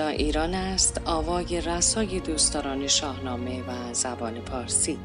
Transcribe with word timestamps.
ایران 0.00 0.54
است 0.54 1.00
آوای 1.04 1.60
رسای 1.60 2.20
دوستداران 2.20 2.86
شاهنامه 2.86 3.62
و 3.62 3.94
زبان 3.94 4.40
پارسی. 4.40 4.98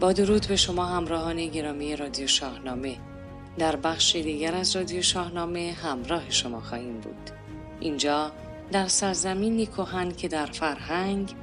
با 0.00 0.12
درود 0.12 0.46
به 0.48 0.56
شما 0.56 0.86
همراهان 0.86 1.46
گرامی 1.46 1.96
رادیو 1.96 2.26
شاهنامه. 2.26 3.09
در 3.60 3.76
بخش 3.76 4.16
دیگر 4.16 4.54
از 4.54 4.76
رادیو 4.76 5.02
شاهنامه 5.02 5.76
همراه 5.82 6.30
شما 6.30 6.60
خواهیم 6.60 7.00
بود. 7.00 7.30
اینجا 7.80 8.32
در 8.72 8.88
سرزمینی 8.88 9.66
کهن 9.66 10.12
که 10.12 10.28
در 10.28 10.46
فرهنگ، 10.46 11.34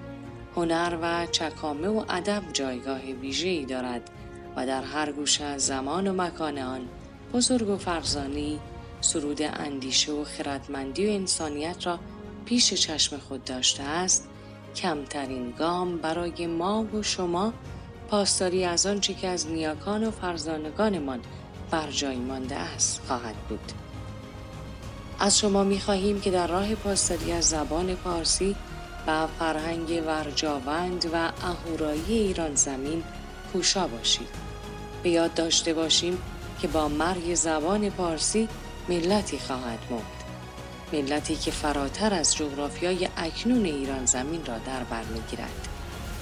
هنر 0.55 0.97
و 1.01 1.25
چکامه 1.25 1.88
و 1.88 2.05
ادب 2.09 2.44
جایگاه 2.53 3.01
ویژه‌ای 3.01 3.66
دارد 3.66 4.09
و 4.55 4.66
در 4.66 4.83
هر 4.83 5.11
گوشه 5.11 5.44
از 5.44 5.66
زمان 5.66 6.07
و 6.07 6.13
مکان 6.23 6.57
آن 6.57 6.81
بزرگ 7.33 7.69
و 7.69 7.78
فرزانی 7.78 8.59
سرود 9.01 9.41
اندیشه 9.41 10.11
و 10.11 10.23
خردمندی 10.23 11.07
و 11.07 11.11
انسانیت 11.11 11.88
را 11.88 11.99
پیش 12.45 12.73
چشم 12.73 13.17
خود 13.17 13.44
داشته 13.44 13.84
است 13.84 14.29
کمترین 14.75 15.51
گام 15.51 15.97
برای 15.97 16.47
ما 16.47 16.84
و 16.94 17.03
شما 17.03 17.53
پاسداری 18.09 18.63
از 18.63 18.85
آنچه 18.85 19.13
که 19.13 19.28
از 19.28 19.47
نیاکان 19.47 20.03
و 20.03 20.11
فرزانگانمان 20.11 21.19
بر 21.72 21.91
جای 21.91 22.17
مانده 22.17 22.55
است 22.55 23.01
خواهد 23.07 23.35
بود. 23.50 23.72
از 25.19 25.39
شما 25.39 25.63
می 25.63 25.79
خواهیم 25.79 26.22
که 26.22 26.31
در 26.31 26.47
راه 26.47 26.75
پاسداری 26.75 27.31
از 27.31 27.45
زبان 27.50 27.95
پارسی 27.95 28.55
و 29.07 29.28
فرهنگ 29.39 30.03
ورجاوند 30.07 31.05
و 31.13 31.31
اهورایی 31.44 32.13
ایران 32.17 32.55
زمین 32.55 33.03
کوشا 33.53 33.88
باشید. 33.88 34.28
به 35.03 35.09
یاد 35.09 35.33
داشته 35.33 35.73
باشیم 35.73 36.17
که 36.61 36.67
با 36.67 36.88
مرگ 36.88 37.35
زبان 37.35 37.89
پارسی 37.89 38.49
ملتی 38.89 39.39
خواهد 39.39 39.79
مرد. 39.91 40.23
ملتی 40.94 41.35
که 41.35 41.51
فراتر 41.51 42.13
از 42.13 42.35
جغرافیای 42.35 43.09
اکنون 43.17 43.66
ایران 43.66 44.05
زمین 44.05 44.45
را 44.45 44.57
در 44.57 44.84
بر 44.84 45.03
می‌گیرد. 45.03 45.67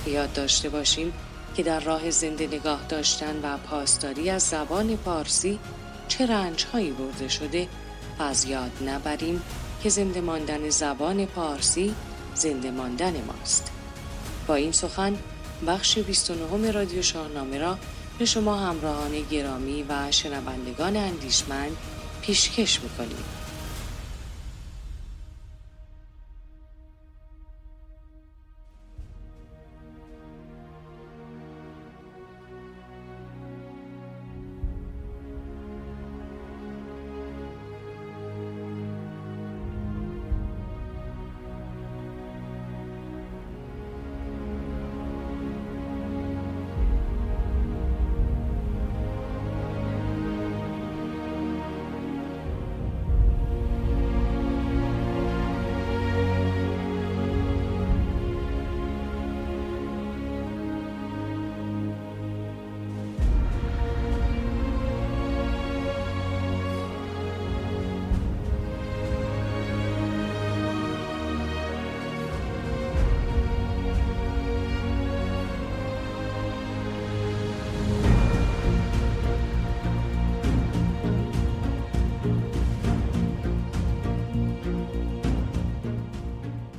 به 0.06 0.12
یاد 0.12 0.33
داشته 0.33 0.69
باشیم 0.69 1.13
که 1.56 1.63
در 1.63 1.80
راه 1.80 2.12
زنده 2.12 2.48
نگاه 2.48 2.81
داشتن 2.90 3.40
و 3.44 3.57
پاسداری 3.57 4.30
از 4.30 4.44
زبان 4.44 4.98
پارسی 4.98 5.60
چه 6.07 6.25
رنجهایی 6.25 6.92
برده 6.92 7.28
شده 7.28 7.68
و 8.19 8.24
از 8.24 8.46
یاد 8.46 8.72
نبریم 8.86 9.42
که 9.84 9.90
زنده 9.90 10.22
ماندن 10.22 10.69
زبان 10.69 11.25
پارسی 11.25 11.96
زنده 12.36 12.72
ماندن 12.72 13.13
ماست. 13.28 13.72
با 14.48 14.56
این 14.56 14.72
سخن 14.72 15.18
بخش 15.68 15.98
29 15.98 16.72
رادیو 16.72 17.02
شاهنامه 17.02 17.57
را 17.57 17.78
به 18.19 18.25
شما 18.25 18.56
همراهان 18.56 19.22
گرامی 19.31 19.84
و 19.90 20.12
شنوندگان 20.12 20.96
اندیشمند 20.96 21.78
پیشکش 22.22 22.81
می‌کنیم. 22.81 23.44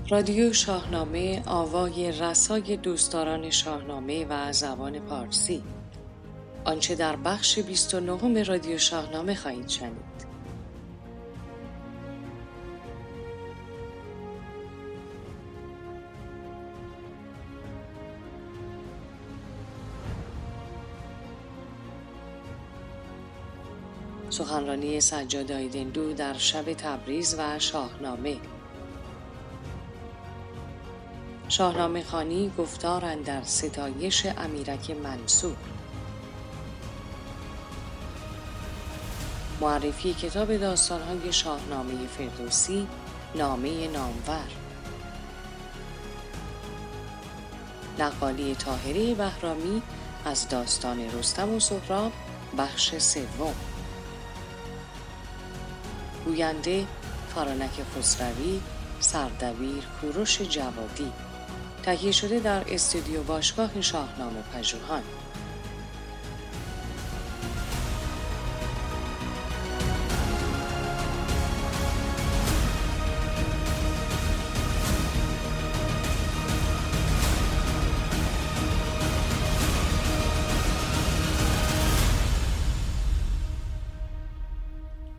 رادیو 0.09 0.53
شاهنامه 0.53 1.43
آوای 1.47 2.13
رسای 2.13 2.77
دوستداران 2.77 3.51
شاهنامه 3.51 4.27
و 4.29 4.53
زبان 4.53 4.99
پارسی. 4.99 5.63
آنچه 6.65 6.95
در 6.95 7.17
بخش 7.17 7.59
29 7.59 8.43
رادیو 8.43 8.79
شاهنامه 8.79 9.35
خواهید 9.35 9.69
شنید. 9.69 10.27
سخنرانی 24.31 25.01
سجاد 25.01 25.53
آیدندو 25.53 26.13
در 26.13 26.35
شب 26.35 26.73
تبریز 26.73 27.35
و 27.39 27.59
شاهنامه. 27.59 28.37
شاهنامه 31.57 32.05
خانی 32.05 32.53
گفتار 32.59 33.15
در 33.15 33.43
ستایش 33.43 34.27
امیرک 34.27 34.91
منصور. 34.91 35.57
معرفی 39.61 40.15
کتاب 40.15 40.57
داستانهای 40.57 41.33
شاهنامه 41.33 42.07
فردوسی 42.07 42.87
نامه 43.35 43.89
نامور. 43.89 44.49
نقالی 47.99 48.55
تاهری 48.55 49.15
بهرامی 49.15 49.83
از 50.25 50.49
داستان 50.49 51.01
رستم 51.01 51.55
و 51.55 51.61
سهراب 51.61 52.13
بخش 52.59 52.99
سوم. 52.99 53.55
گوینده 56.25 56.87
فرانک 57.35 57.83
خسروی 57.97 58.61
سردبیر 59.01 59.85
کوروش 60.01 60.43
جوادی. 60.43 61.13
تهیه 61.87 62.13
شده 62.13 62.41
در 62.41 62.65
استودیو 62.69 63.23
باشگاه 63.23 63.81
شاهنامه 63.81 64.43
پژوهان. 64.55 65.03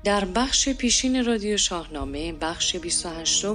در 0.04 0.26
بخش 0.26 0.70
پیشین 0.70 1.26
رادیو 1.26 1.58
شاهنامه 1.58 2.34
بخش 2.34 2.76
28 2.76 3.46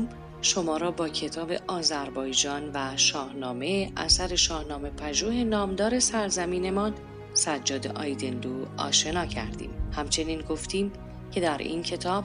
شما 0.42 0.76
را 0.76 0.90
با 0.90 1.08
کتاب 1.08 1.52
آذربایجان 1.66 2.70
و 2.74 2.96
شاهنامه 2.96 3.92
اثر 3.96 4.36
شاهنامه 4.36 4.90
پژوه 4.90 5.34
نامدار 5.34 6.00
سرزمینمان 6.00 6.94
سجاد 7.34 7.86
آیدنلو 7.86 8.66
آشنا 8.78 9.26
کردیم. 9.26 9.70
همچنین 9.92 10.40
گفتیم 10.40 10.92
که 11.32 11.40
در 11.40 11.58
این 11.58 11.82
کتاب 11.82 12.24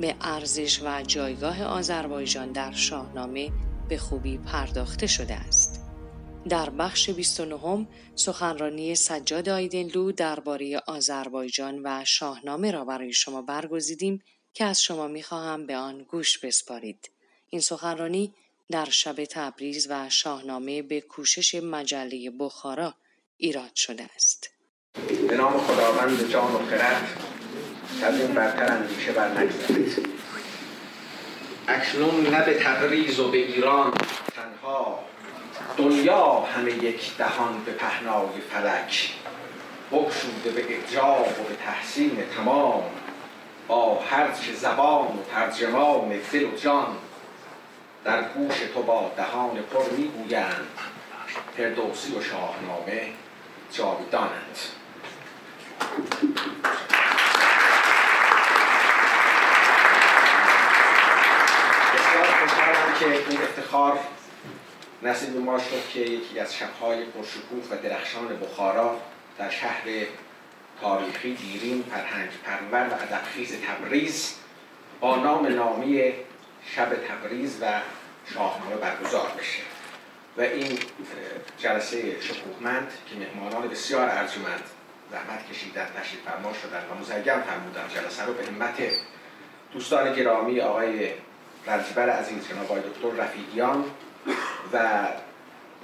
به 0.00 0.14
ارزش 0.20 0.82
و 0.82 1.02
جایگاه 1.02 1.62
آذربایجان 1.64 2.52
در 2.52 2.72
شاهنامه 2.72 3.50
به 3.88 3.98
خوبی 3.98 4.38
پرداخته 4.38 5.06
شده 5.06 5.34
است. 5.34 5.82
در 6.48 6.70
بخش 6.70 7.10
29 7.10 7.86
سخنرانی 8.14 8.94
سجاد 8.94 9.48
آیدنلو 9.48 10.12
درباره 10.12 10.82
آذربایجان 10.86 11.80
و 11.84 12.04
شاهنامه 12.04 12.70
را 12.70 12.84
برای 12.84 13.12
شما 13.12 13.42
برگزیدیم 13.42 14.22
که 14.54 14.64
از 14.64 14.82
شما 14.82 15.08
می‌خواهم 15.08 15.66
به 15.66 15.76
آن 15.76 16.02
گوش 16.02 16.38
بسپارید. 16.38 17.15
این 17.50 17.60
سخنرانی 17.60 18.34
در 18.70 18.84
شب 18.90 19.24
تبریز 19.24 19.86
و 19.90 20.08
شاهنامه 20.08 20.82
به 20.82 21.00
کوشش 21.00 21.54
مجله 21.54 22.30
بخارا 22.38 22.94
ایراد 23.36 23.74
شده 23.74 24.08
است. 24.14 24.50
به 25.28 25.36
نام 25.36 25.58
خداوند 25.58 26.30
جان 26.30 26.54
و 26.54 26.58
خرد 26.58 27.08
از 28.02 28.20
این 28.20 28.34
برتر 28.34 28.72
اندیشه 28.72 29.12
بر 29.12 29.48
اکنون 31.68 32.26
نه 32.26 32.44
به 32.44 32.54
تبریز 32.54 33.20
و 33.20 33.30
به 33.30 33.38
ایران 33.38 33.94
تنها 34.34 34.98
دنیا 35.76 36.40
همه 36.40 36.72
یک 36.72 37.16
دهان 37.16 37.64
به 37.64 37.72
پهنای 37.72 38.40
فلک 38.50 39.14
بگشوده 39.92 40.50
به 40.50 40.74
اعجاب 40.74 41.28
و 41.40 41.48
به 41.48 41.56
تحسین 41.64 42.22
تمام 42.36 42.82
با 43.68 44.00
هرچه 44.00 44.54
زبان 44.54 45.06
و 45.06 45.22
ترجمان 45.30 46.20
دل 46.32 46.44
و 46.44 46.56
جان 46.56 46.96
در 48.06 48.22
گوش 48.22 48.54
تو 48.74 48.82
با 48.82 49.12
دهان 49.16 49.56
پر 49.56 49.90
می‌گویند. 49.90 50.66
فردوسی 51.56 52.12
و 52.12 52.22
شاهنامه 52.22 53.12
جاویدانند 53.72 54.58
بسیار 61.94 62.24
خوشحالم 62.24 62.98
که 63.00 63.30
این 63.30 63.42
افتخار 63.42 63.98
نصیب 65.02 65.36
ما 65.36 65.58
شد 65.58 65.88
که 65.92 66.00
یکی 66.00 66.40
از 66.40 66.54
شبهای 66.54 67.04
پرشکوه 67.04 67.64
و 67.70 67.82
درخشان 67.82 68.28
بخارا 68.36 68.96
در 69.38 69.50
شهر 69.50 69.84
تاریخی 70.80 71.34
دیرین 71.34 71.84
فرهنگ 71.90 72.30
پرور 72.44 72.88
و 72.88 72.94
ادبخیز 72.94 73.60
تبریز 73.60 74.34
با 75.00 75.16
نام 75.16 75.46
نامی 75.46 76.12
شب 76.74 76.88
تبریز 77.08 77.58
و 77.62 77.80
شاهنامه 78.34 78.76
برگزار 78.76 79.30
بشه. 79.38 79.62
و 80.36 80.40
این 80.40 80.78
جلسه 81.58 82.20
شکوهمند 82.20 82.92
که 83.10 83.16
مهمانان 83.16 83.68
بسیار 83.68 84.08
ارجمند 84.10 84.62
زحمت 85.10 85.50
کشیدن 85.52 85.86
تشریف 86.00 86.20
فرما 86.22 86.52
شدن 86.52 86.82
و 86.90 87.00
مزیم 87.00 87.22
فرمودن 87.22 87.88
جلسه 87.94 88.24
رو 88.24 88.32
به 88.32 88.46
همت 88.46 88.76
دوستان 89.72 90.14
گرامی 90.14 90.60
آقای 90.60 91.10
رنجبر 91.66 92.10
عزیز 92.10 92.48
جناب 92.48 92.64
آقای 92.64 92.80
دکتر 92.80 93.22
رفیقیان 93.22 93.84
و 94.72 95.08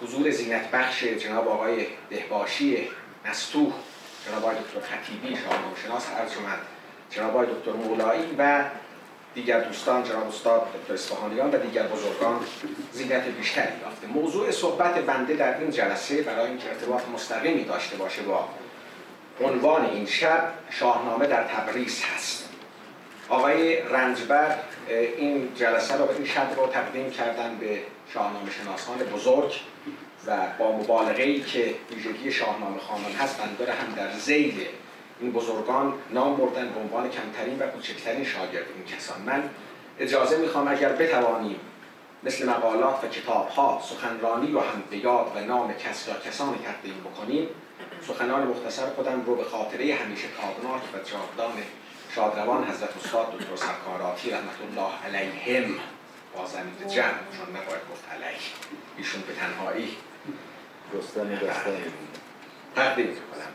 حضور 0.02 0.30
زینت 0.30 0.70
بخش 0.70 1.04
جناب 1.04 1.48
آقای 1.48 1.86
بهباشی 2.10 2.88
نستوه 3.24 3.74
جناب 4.26 4.44
آقای 4.44 4.56
دکتر 4.56 4.80
خطیبی 4.80 5.36
شاهنامه 5.36 5.76
شناس 5.86 6.06
ارجمند 6.16 6.62
جناب 7.10 7.30
آقای 7.30 7.46
دکتر 7.46 7.72
مولایی 7.72 8.34
و 8.38 8.64
دیگر 9.34 9.60
دوستان 9.60 10.04
جناب 10.04 10.28
استاد 10.28 10.66
دکتر 10.74 10.94
اصفهانیان 10.94 11.50
و 11.50 11.58
دیگر 11.58 11.82
بزرگان 11.82 12.40
زینت 12.92 13.22
بیشتری 13.22 13.80
یافته. 13.82 14.06
موضوع 14.06 14.50
صحبت 14.50 14.94
بنده 14.94 15.34
در 15.34 15.58
این 15.58 15.70
جلسه 15.70 16.22
برای 16.22 16.46
اینکه 16.48 16.68
ارتباط 16.68 17.02
مستقیمی 17.14 17.64
داشته 17.64 17.96
باشه 17.96 18.22
با 18.22 18.48
عنوان 19.40 19.84
این 19.84 20.06
شب 20.06 20.48
شاهنامه 20.70 21.26
در 21.26 21.44
تبریز 21.44 22.02
هست. 22.04 22.48
آقای 23.28 23.80
رنجبر 23.82 24.56
این 25.18 25.48
جلسه 25.54 25.96
رو 25.96 26.06
به 26.06 26.16
این 26.16 26.26
شب 26.26 26.48
رو 26.56 26.66
تقدیم 26.66 27.10
کردن 27.10 27.56
به 27.60 27.78
شاهنامه 28.14 28.50
شناسان 28.50 28.98
بزرگ 28.98 29.52
و 30.26 30.36
با 30.58 30.72
مبالغه 30.72 31.22
ای 31.22 31.40
که 31.40 31.74
ویژگی 31.90 32.32
شاهنامه 32.32 32.80
خانان 32.80 33.12
هست 33.12 33.38
بنده 33.38 33.72
هم 33.72 33.94
در 33.96 34.12
زیل 34.18 34.66
این 35.22 35.32
بزرگان 35.32 35.94
نام 36.10 36.36
بردن 36.36 36.68
به 36.68 36.80
عنوان 36.80 37.10
کمترین 37.10 37.58
و 37.58 37.66
کوچکترین 37.66 38.24
شاگرد 38.24 38.66
این 38.74 38.96
کسان. 38.96 39.20
من 39.22 39.50
اجازه 39.98 40.36
می‌خوام 40.36 40.68
اگر 40.68 40.92
بتوانیم 40.92 41.60
مثل 42.22 42.48
مقالات 42.48 43.04
و 43.04 43.08
کتاب 43.08 43.48
ها 43.48 43.82
سخنرانی 43.84 44.52
و 44.52 44.60
هم 44.60 44.82
و 45.36 45.40
نام 45.40 45.74
کس 45.74 46.08
یا 46.08 46.14
کسانی 46.14 46.58
تقدیم 46.64 46.94
بکنیم 47.00 47.48
سخنان 48.08 48.46
مختصر 48.46 48.86
خودم 48.86 49.22
رو 49.26 49.34
به 49.36 49.44
خاطره 49.44 49.94
همیشه 49.94 50.28
تابناک 50.40 50.82
و 50.94 50.98
جاودان 51.10 51.62
شادروان 52.14 52.64
حضرت 52.64 52.96
استاد 53.04 53.32
دکتر 53.32 53.56
سرکاراتی 53.56 54.30
رحمت 54.30 54.58
الله 54.70 54.90
علیهم 55.04 55.74
با 56.36 56.46
زمین 56.46 56.88
جمع 56.94 57.18
چون 57.36 57.48
نباید 57.48 57.82
گفت 57.92 58.04
علیه. 58.12 58.38
ایشون 58.98 59.22
به 59.22 59.32
تنهایی 59.32 59.96
تقدیم 62.76 63.06
کنم 63.06 63.52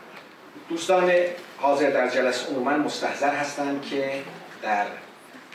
دوستان 0.68 1.12
حاضر 1.60 1.90
در 1.90 2.08
جلسه 2.08 2.46
عموما 2.46 2.70
مستحضر 2.70 3.34
هستند 3.34 3.82
که 3.82 4.22
در 4.62 4.86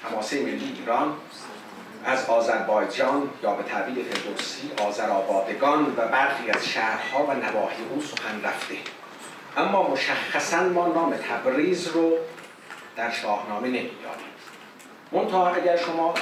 حماسه 0.04 0.42
ملی 0.42 0.76
ایران 0.80 1.14
از 2.06 2.26
آذربایجان 2.26 3.30
یا 3.44 3.54
به 3.54 3.64
تعبیر 3.64 4.06
فردوسی 4.06 4.72
آذرآبادگان 4.88 5.94
و 5.98 6.08
برخی 6.08 6.52
از 6.52 6.68
شهرها 6.70 7.24
و 7.24 7.34
نواحی 7.34 7.84
او 7.90 8.02
سخن 8.02 8.42
رفته. 8.44 8.76
اما 9.58 9.90
مشخصا 9.90 10.64
ما 10.64 10.88
نام 10.88 11.14
تبریز 11.16 11.88
رو 11.88 12.12
در 12.96 13.12
شاهنامه 13.12 13.68
نمی‌دانیم. 13.68 14.34
منتها 15.12 15.50
اگر 15.50 15.78
شما 15.78 16.14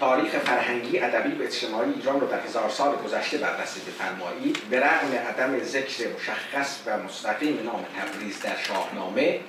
تاریخ 0.00 0.30
فرهنگی 0.30 0.98
ادبی 0.98 1.42
و 1.42 1.42
اجتماعی 1.42 1.92
ایران 1.92 2.20
رو 2.20 2.26
در 2.26 2.40
هزار 2.40 2.68
سال 2.68 2.96
گذشته 2.96 3.38
بررسی 3.38 3.80
بفرمایید 3.80 4.58
به 4.70 4.80
رغم 4.80 5.12
عدم 5.28 5.58
ذکر 5.58 6.04
مشخص 6.16 6.80
و 6.86 6.98
مستقیم 6.98 7.60
نام 7.64 7.84
تبریز 8.00 8.42
در 8.42 8.56
شاهنامه 8.56 9.40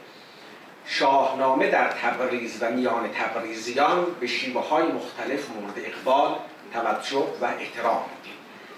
شاهنامه 0.86 1.70
در 1.70 1.88
تبریز 1.88 2.58
و 2.62 2.72
میان 2.72 3.10
تبریزیان 3.12 4.06
به 4.20 4.28
شیوه 4.28 4.68
های 4.68 4.84
مختلف 4.84 5.50
مورد 5.50 5.74
اقبال 5.78 6.36
توجه 6.74 7.28
و 7.42 7.46
احترام 7.46 8.06
میدیم 8.18 8.38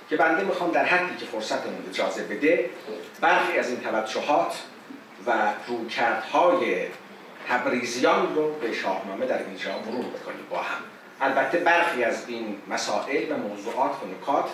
که 0.10 0.18
بنده 0.18 0.44
می‌خوام 0.44 0.72
در 0.72 0.86
حدی 0.86 1.16
که 1.18 1.26
فرصتمون 1.26 1.86
اجازه 1.90 2.24
بده 2.24 2.70
برخی 3.22 3.58
از 3.58 3.70
این 3.70 3.80
توجهات 3.80 4.56
و 5.28 5.32
رویکردهای 5.68 6.86
تبریزیان 7.50 8.36
رو 8.36 8.54
به 8.54 8.74
شاهنامه 8.74 9.26
در 9.26 9.38
اینجا 9.38 9.80
مرور 9.80 10.06
بکنیم 10.06 10.46
با 10.50 10.58
هم. 10.58 10.82
البته 11.22 11.58
برخی 11.58 12.04
از 12.04 12.24
این 12.28 12.56
مسائل 12.70 13.32
و 13.32 13.38
موضوعات 13.38 13.92
و 13.92 14.06
نکات 14.06 14.50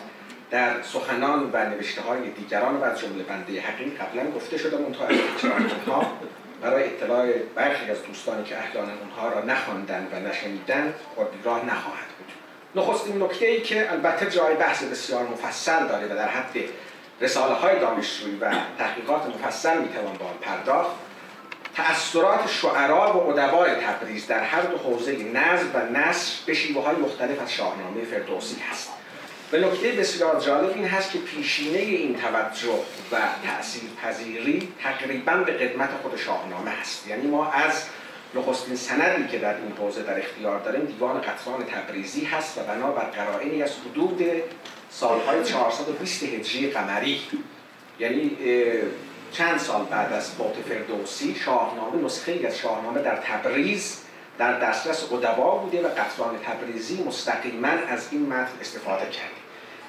در 0.51 0.81
سخنان 0.81 1.49
و 1.53 1.69
نوشته 1.69 2.01
های 2.01 2.29
دیگران 2.29 2.77
و 2.77 2.83
از 2.83 2.99
جمله 2.99 3.23
بنده 3.23 3.61
حقیق 3.61 4.01
قبلا 4.01 4.31
گفته 4.31 4.57
شده 4.57 4.77
منتها 4.77 5.05
اونها. 5.87 6.11
برای 6.61 6.83
اطلاع 6.83 7.31
برخی 7.55 7.91
از 7.91 8.03
دوستانی 8.03 8.43
که 8.43 8.57
اهلان 8.57 8.89
اونها 9.01 9.29
را 9.29 9.45
نخواندن 9.45 10.07
و 10.13 10.19
نشنیدن 10.29 10.93
راه 11.43 11.65
نخواهد 11.65 12.07
بود. 12.17 12.31
نخستین 12.83 13.23
نکته 13.23 13.45
ای 13.45 13.61
که 13.61 13.91
البته 13.91 14.29
جای 14.29 14.55
بحث 14.55 14.83
بسیار 14.83 15.27
مفصل 15.27 15.87
داره 15.87 16.05
و 16.05 16.09
در 16.09 16.27
حد 16.27 16.55
رساله 17.21 17.53
های 17.53 17.79
دانشجویی 17.79 18.35
و 18.35 18.51
تحقیقات 18.77 19.21
مفصل 19.35 19.77
می‌توان 19.77 20.17
با 20.17 20.25
آن 20.25 20.37
پرداخت 20.41 20.91
تأثیرات 21.77 22.49
شعرا 22.49 23.13
و 23.13 23.29
ادبای 23.29 23.71
تبریز 23.71 24.27
در 24.27 24.43
هر 24.43 24.61
دو 24.61 24.77
حوزه 24.77 25.11
نظم 25.11 25.71
و 25.73 25.97
نصر 25.97 26.33
به 26.45 26.53
شیوه 26.53 26.83
های 26.83 26.95
مختلف 26.95 27.41
از 27.41 27.53
شاهنامه 27.53 28.03
فردوسی 28.03 28.55
هست 28.71 28.89
به 29.51 29.59
نکته 29.59 29.91
بسیار 29.91 30.39
جالب 30.39 30.73
این 30.75 30.85
هست 30.85 31.11
که 31.11 31.19
پیشینه 31.19 31.77
این 31.77 32.15
توجه 32.15 32.79
و 33.11 33.17
تأثیر 33.45 33.81
پذیری 34.03 34.73
تقریبا 34.83 35.33
به 35.33 35.51
قدمت 35.51 35.89
خود 36.01 36.17
شاهنامه 36.17 36.71
هست. 36.71 37.07
یعنی 37.07 37.27
ما 37.27 37.51
از 37.51 37.83
نخستین 38.35 38.75
سندی 38.75 39.27
که 39.27 39.37
در 39.37 39.55
این 39.55 39.71
حوزه 39.79 40.03
در 40.03 40.19
اختیار 40.19 40.59
داریم 40.59 40.85
دیوان 40.85 41.21
قطران 41.21 41.63
تبریزی 41.63 42.25
هست 42.25 42.57
و 42.57 42.61
بنابر 42.61 43.03
قرائنی 43.03 43.63
از 43.63 43.71
حدود 43.71 44.23
سالهای 44.89 45.43
420 45.43 46.23
هجری 46.23 46.71
قمری. 46.71 47.21
یعنی 47.99 48.37
چند 49.31 49.59
سال 49.59 49.85
بعد 49.85 50.13
از 50.13 50.31
فوت 50.31 50.53
فردوسی 50.69 51.35
شاهنامه 51.35 52.03
نسخه 52.03 52.39
از 52.47 52.57
شاهنامه 52.57 53.01
در 53.01 53.15
تبریز 53.15 54.01
در 54.37 54.59
دسترس 54.59 55.13
ادبا 55.13 55.57
بوده 55.57 55.81
و 55.81 55.87
قطران 55.87 56.39
تبریزی 56.45 57.03
مستقیما 57.03 57.67
از 57.67 58.07
این 58.11 58.25
متن 58.25 58.51
استفاده 58.61 59.05
کرده 59.05 59.37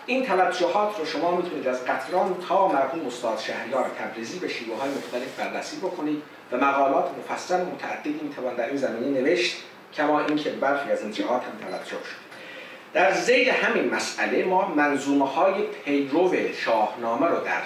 این 0.07 0.26
توجهات 0.26 0.99
رو 0.99 1.04
شما 1.04 1.37
می‌تونید 1.37 1.68
از 1.68 1.85
قطران 1.85 2.37
تا 2.49 2.68
مرحوم 2.68 3.07
استاد 3.07 3.38
شهریار 3.38 3.90
تبریزی 3.99 4.38
به 4.38 4.49
شیوه 4.49 4.76
های 4.76 4.90
مختلف 4.90 5.40
بررسی 5.40 5.76
بکنید 5.76 6.23
و 6.52 6.57
مقالات 6.57 7.11
مفصل 7.18 7.64
متعددی 7.64 8.21
می‌توان 8.23 8.54
در 8.54 8.66
این 8.66 8.76
زمینه 8.76 9.21
نوشت 9.21 9.57
کما 9.95 10.21
اینکه 10.21 10.50
برخی 10.50 10.90
از 10.90 11.02
این 11.02 11.12
جهات 11.12 11.42
هم 11.42 11.71
توجه 11.71 11.90
شد. 11.90 12.28
در 12.95 13.12
زید 13.12 13.49
همین 13.49 13.95
مسئله 13.95 14.45
ما 14.45 14.68
منظومه 14.68 15.28
های 15.28 15.62
پیرو 15.85 16.35
شاهنامه 16.52 17.26
رو 17.26 17.40
در 17.45 17.62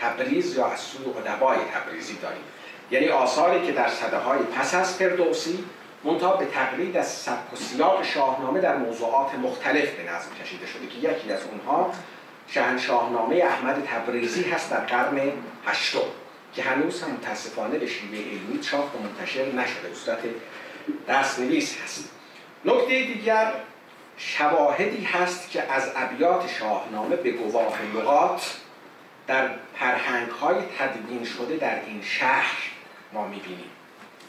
تبریز 0.00 0.56
یا 0.56 0.66
از 0.66 0.80
سوی 0.80 1.06
ادبای 1.06 1.56
تبریزی 1.74 2.16
داریم. 2.16 2.42
یعنی 2.90 3.08
آثاری 3.08 3.66
که 3.66 3.72
در 3.72 3.88
صده 3.88 4.18
های 4.18 4.38
پس 4.38 4.74
از 4.74 4.94
فردوسی 4.94 5.64
منتها 6.04 6.36
به 6.36 6.46
تقلید 6.46 6.96
از 6.96 7.08
سبک 7.08 7.52
و 7.52 7.56
سیاق 7.56 8.04
شاهنامه 8.04 8.60
در 8.60 8.76
موضوعات 8.76 9.34
مختلف 9.34 9.90
به 9.90 10.02
نظم 10.02 10.28
کشیده 10.42 10.66
شده 10.66 10.86
که 10.86 11.08
یکی 11.08 11.32
از 11.32 11.40
اونها 11.52 11.92
شاهنامه 12.78 13.36
احمد 13.36 13.84
تبریزی 13.86 14.42
هست 14.42 14.70
در 14.70 14.80
قرن 14.80 15.32
هشتم 15.66 15.98
که 16.54 16.62
هنوز 16.62 17.02
هم 17.02 17.10
متاسفانه 17.10 17.78
به 17.78 17.86
شیوه 17.86 18.18
علمی 18.18 18.60
چاپ 18.60 18.96
و 18.96 18.98
منتشر 18.98 19.44
نشده. 19.44 19.94
صورت 19.94 20.18
دستنویس 21.08 21.76
هست. 21.84 22.10
نکته 22.64 23.02
دیگر 23.02 23.52
شواهدی 24.16 25.04
هست 25.04 25.50
که 25.50 25.72
از 25.72 25.92
ابیات 25.96 26.48
شاهنامه 26.58 27.16
به 27.16 27.30
گواه 27.30 27.78
لغات 27.94 28.56
در 29.26 29.50
فرهنگ 29.78 30.28
های 30.28 30.56
تدوین 30.78 31.24
شده 31.24 31.56
در 31.56 31.80
این 31.86 32.02
شهر 32.02 32.56
ما 33.12 33.26
می‌بینیم. 33.28 33.70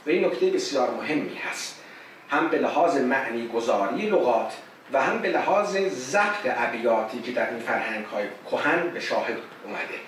و 0.06 0.10
این 0.10 0.26
نکته 0.26 0.50
بسیار 0.50 0.92
مهمی 0.92 1.36
هست. 1.36 1.82
هم 2.30 2.48
به 2.50 2.58
لحاظ 2.58 2.98
معنی 2.98 3.48
گذاری 3.48 4.10
لغات 4.10 4.54
و 4.94 5.02
هم 5.02 5.20
به 5.20 5.30
لحاظ 5.30 5.78
ضبط 5.88 6.46
ابیاتی 6.46 7.22
که 7.22 7.32
در 7.32 7.50
این 7.50 7.60
فرهنگ 7.60 8.06
های 8.06 8.26
کهن 8.52 8.90
به 8.90 9.00
شاهد 9.00 9.38
اومده. 9.66 10.00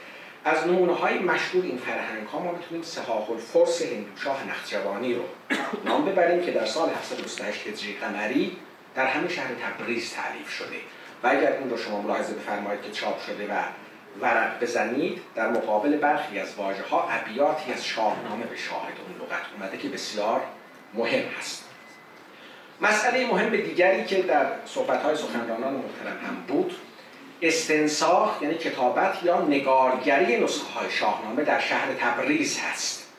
از 0.46 0.68
نمونه 0.68 0.94
های 0.94 1.20
مشهور 1.20 1.64
این 1.64 1.78
فرهنگ 1.78 2.28
ها 2.28 2.40
ما 2.40 2.52
می‌تونیم 2.52 2.84
سهاح 2.84 3.32
الفرس 3.32 3.82
هندوشاه 3.82 4.50
نخجوانی 4.50 5.14
رو 5.14 5.24
نام 5.86 6.06
ببریم 6.06 6.46
که 6.46 6.52
در 6.52 6.66
سال 6.66 6.90
728 6.90 7.68
هجری 7.68 7.98
قمری 8.02 8.58
در 8.96 9.06
همه 9.06 9.30
شهر 9.30 9.50
تبریز 9.54 10.14
تعلیف 10.14 10.50
شده. 10.50 10.78
و 11.24 11.28
اگر 11.28 11.52
این 11.52 11.70
رو 11.70 11.78
شما 11.78 12.02
ملاحظه 12.02 12.34
بفرمایید 12.34 12.82
که 12.82 12.92
چاپ 12.92 13.26
شده 13.26 13.48
و 13.48 13.64
ورق 14.22 14.60
بزنید 14.62 15.22
در 15.36 15.50
مقابل 15.50 15.98
برخی 15.98 16.40
از 16.40 16.56
واژه 16.56 16.84
ها 16.84 17.10
ابیاتی 17.10 17.74
از 17.74 17.86
شاهنامه 17.86 18.46
به 18.46 18.58
شاهد 18.58 18.94
اون 19.08 19.28
لغت 19.28 19.46
اومده 19.58 19.78
که 19.78 19.90
بسیار 19.90 20.42
مهم 20.94 21.24
هست. 21.40 21.66
مسئله 22.82 23.28
مهم 23.28 23.50
دیگری 23.50 24.06
که 24.06 24.22
در 24.22 24.46
صحبت 24.66 25.02
های 25.02 25.16
سخنرانان 25.16 25.74
محترم 25.74 26.26
هم 26.28 26.36
بود 26.48 26.74
استنساخ 27.42 28.42
یعنی 28.42 28.56
کتابت 28.56 29.24
یا 29.24 29.42
نگارگری 29.42 30.44
نسخه 30.44 30.80
های 30.80 30.92
شاهنامه 30.92 31.44
در 31.44 31.60
شهر 31.60 31.94
تبریز 32.00 32.60
هست. 32.60 33.10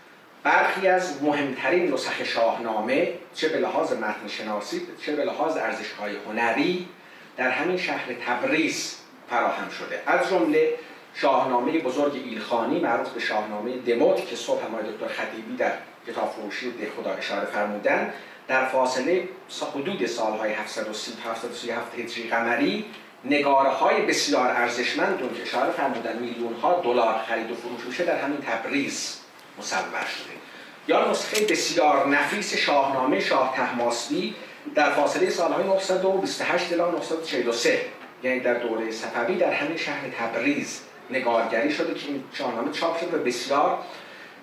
برخی 0.43 0.89
از 0.89 1.23
مهمترین 1.23 1.93
نسخه 1.93 2.25
شاهنامه 2.25 3.13
چه 3.35 3.49
به 3.49 3.59
لحاظ 3.59 3.93
متن 3.93 4.29
شناسی 4.29 4.83
چه 5.07 5.17
به 5.17 5.25
لحاظ 5.25 5.57
ارزش 5.57 5.93
های 5.93 6.17
هنری 6.27 6.89
در 7.37 7.51
همین 7.51 7.77
شهر 7.77 8.13
تبریز 8.27 9.00
فراهم 9.31 9.69
شده. 9.71 10.03
از 10.07 10.29
جمله 10.31 10.75
شاهنامه 11.15 11.79
بزرگ 11.79 12.15
ایلخانی 12.25 12.81
معروف 12.81 13.09
به 13.09 13.21
شاهنامه 13.21 13.77
دموت 13.77 14.29
که 14.29 14.37
صبح 14.37 14.65
همای 14.65 14.83
دکتر 14.93 15.09
خطیبی 15.09 15.57
در 15.57 15.73
کتاب 16.07 16.31
فروشی 16.31 16.71
ده 16.71 16.91
خدا 16.97 17.11
اشاره 17.11 17.45
فرمودن 17.45 18.13
در 18.49 18.67
فاصله 18.67 19.29
حدود 19.75 20.07
سالهای 20.07 20.53
730 20.53 21.13
تا 21.25 21.31
737 21.31 21.99
هجری 21.99 22.29
قمری 22.29 22.85
نگاره 23.25 23.69
های 23.69 24.03
بسیار 24.03 24.47
ارزشمند 24.47 25.19
که 25.37 25.43
اشاره 25.43 25.71
فرمودن 25.71 26.19
میلیون 26.19 26.55
ها 26.55 26.81
دلار 26.85 27.19
خرید 27.29 27.51
و 27.51 27.55
فروش 27.55 27.87
میشه 27.87 28.05
در 28.05 28.19
همین 28.19 28.39
تبریز 28.39 29.21
مصور 29.59 30.07
شده. 30.17 30.35
یا 30.89 31.11
نسخه 31.11 31.47
بسیار 31.47 32.09
نفیس 32.09 32.55
شاهنامه 32.55 33.21
شاه 33.21 33.55
تحماسبی 33.57 34.35
در 34.75 34.91
فاصله 34.91 35.31
سالهای 35.31 35.65
928 35.65 36.73
الی 36.73 36.83
943 36.83 37.81
یعنی 38.23 38.41
در 38.41 38.55
دوره 38.55 38.91
صفوی 38.91 39.37
در 39.37 39.53
همین 39.53 39.77
شهر 39.77 40.09
تبریز 40.19 40.81
نگارگری 41.11 41.73
شده 41.73 41.95
که 41.95 42.07
این 42.09 42.25
شاهنامه 42.33 42.73
چاپ 42.73 43.00
شده 43.00 43.17
و 43.17 43.23
بسیار 43.23 43.79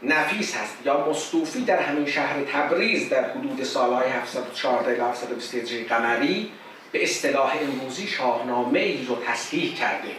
نفیس 0.04 0.56
هست 0.56 0.78
یا 0.86 1.10
مستوفی 1.10 1.62
در 1.62 1.80
همین 1.80 2.06
شهر 2.06 2.44
تبریز 2.54 3.10
در 3.10 3.30
حدود 3.30 3.64
سالهای 3.64 4.10
714 4.10 4.90
الی 4.90 5.02
720 5.02 5.56
هجری 5.56 5.84
قمری 5.84 6.52
به 6.92 7.04
اصطلاح 7.04 7.56
امروزی 7.62 8.08
شاهنامه 8.08 8.80
ای 8.80 9.06
رو 9.06 9.16
تصحیح 9.16 9.76
کرده 9.76 10.10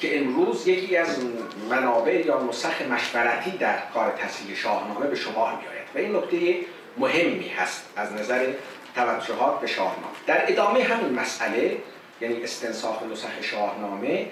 که 0.00 0.18
امروز 0.18 0.68
یکی 0.68 0.96
از 0.96 1.16
منابع 1.70 2.26
یا 2.26 2.42
نسخ 2.42 2.82
مشورتی 2.82 3.50
در 3.50 3.78
کار 3.94 4.10
تصحیح 4.10 4.56
شاهنامه 4.56 5.06
به 5.06 5.16
شما 5.16 5.46
میآید 5.46 5.88
و 5.94 5.98
این 5.98 6.16
نکته 6.16 6.66
مهمی 6.98 7.48
هست 7.48 7.92
از 7.96 8.12
نظر 8.12 8.46
توجهات 8.94 9.60
به 9.60 9.66
شاهنامه. 9.66 10.14
در 10.26 10.52
ادامه 10.52 10.82
همین 10.82 11.18
مسئله 11.20 11.76
یعنی 12.20 12.42
استنساخ 12.42 13.02
نسخ 13.02 13.42
شاهنامه 13.42 14.26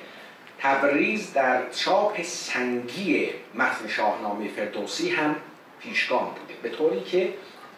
تبریز 0.58 1.32
در 1.32 1.70
چاپ 1.70 2.22
سنگی 2.22 3.30
متن 3.54 3.88
شاهنامه 3.88 4.48
فردوسی 4.48 5.10
هم 5.10 5.36
پیشگام 5.80 6.24
بوده. 6.24 6.54
به 6.62 6.76
طوری 6.76 7.00
که 7.00 7.34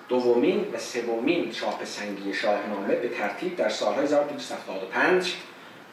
دومین 0.09 0.67
و 0.75 0.79
سومین 0.79 1.50
چاپ 1.50 1.85
سنگی 1.85 2.35
شاهنامه 2.35 2.95
به 2.95 3.09
ترتیب 3.09 3.57
در 3.57 3.69
سالهای 3.69 4.05
1275 4.05 5.35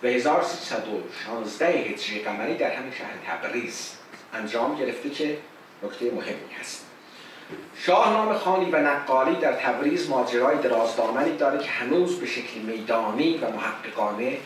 و 0.03 0.07
1316 0.07 1.67
هجری 1.67 2.19
قمری 2.19 2.57
در 2.57 2.72
همین 2.72 2.91
شهر 2.91 3.13
تبریز 3.27 3.91
انجام 4.34 4.75
گرفته 4.75 5.10
که 5.10 5.38
نکته 5.84 6.12
مهمی 6.12 6.53
هست. 6.60 6.85
شاهنامه 7.86 8.34
خانی 8.34 8.72
و 8.72 8.77
نقالی 8.77 9.36
در 9.36 9.54
تبریز 9.54 10.10
ماجرای 10.10 10.58
درازدامنی 10.58 11.38
داره 11.38 11.60
که 11.60 11.70
هنوز 11.70 12.20
به 12.20 12.25
شکل 12.25 12.60
میدانی 12.60 13.38
و 13.38 13.50
محققانه 13.51 14.38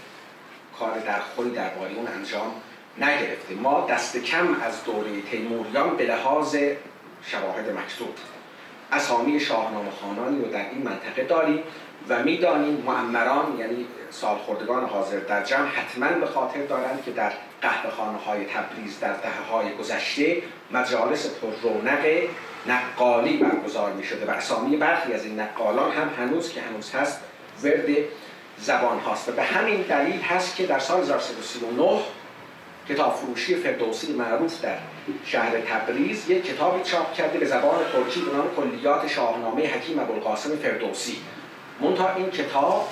کار 0.79 0.99
در 0.99 1.19
خوری 1.19 1.49
درباره 1.49 1.93
اون 1.95 2.07
انجام 2.07 2.51
نگرفته. 2.97 3.55
ما 3.55 3.87
دست 3.89 4.17
کم 4.17 4.47
از 4.61 4.83
دوره 4.83 5.21
تیموریان 5.31 5.97
به 5.97 6.03
لحاظ 6.05 6.55
شواهد 7.25 7.69
مکتوب 7.69 8.13
اسامی 8.91 9.39
شاهنامه 9.39 9.91
خانانی 10.01 10.41
رو 10.41 10.51
در 10.51 10.69
این 10.69 10.81
منطقه 10.81 11.23
داریم 11.23 11.63
و 12.09 12.23
می‌دانیم 12.23 12.83
معمران 12.87 13.59
یعنی 13.59 13.85
سالخوردگان 14.09 14.85
حاضر 14.85 15.19
در 15.19 15.43
جمع 15.43 15.67
حتما 15.67 16.07
به 16.07 16.25
خاطر 16.25 16.65
دارند 16.65 17.03
که 17.05 17.11
در 17.11 17.31
قهوه‌خانه 17.61 18.17
های 18.17 18.45
تبریز 18.45 18.99
در 18.99 19.13
دهه 19.13 19.51
های 19.51 19.75
گذشته 19.75 20.41
مجالس 20.71 21.27
پر 21.27 21.47
رونق 21.61 22.29
نقالی 22.67 23.37
برگزار 23.37 23.93
می 23.93 24.03
شده 24.03 24.25
و 24.25 24.29
اسامی 24.29 24.77
برخی 24.77 25.13
از 25.13 25.25
این 25.25 25.39
نقالان 25.39 25.91
هم 25.91 26.09
هنوز 26.17 26.51
که 26.53 26.61
هنوز 26.61 26.91
هست 26.91 27.19
ورد 27.63 27.87
زبان 28.57 28.99
هاست. 28.99 29.29
و 29.29 29.31
به 29.31 29.43
همین 29.43 29.81
دلیل 29.81 30.21
هست 30.21 30.55
که 30.55 30.65
در 30.65 30.79
سال 30.79 31.01
1339 31.01 31.99
کتاب 32.89 33.15
فروشی 33.15 33.55
فردوسی 33.55 34.13
معروف 34.13 34.61
در 34.61 34.77
شهر 35.25 35.59
تبریز 35.59 36.29
یک 36.29 36.45
کتابی 36.45 36.83
چاپ 36.83 37.13
کرده 37.13 37.39
به 37.39 37.45
زبان 37.45 37.79
ترکی 37.93 38.21
به 38.21 38.37
نام 38.37 38.47
کلیات 38.55 39.07
شاهنامه 39.07 39.67
حکیم 39.67 39.99
ابوالقاسم 39.99 40.55
فردوسی. 40.55 41.17
منتها 41.81 42.15
این 42.15 42.29
کتاب 42.29 42.87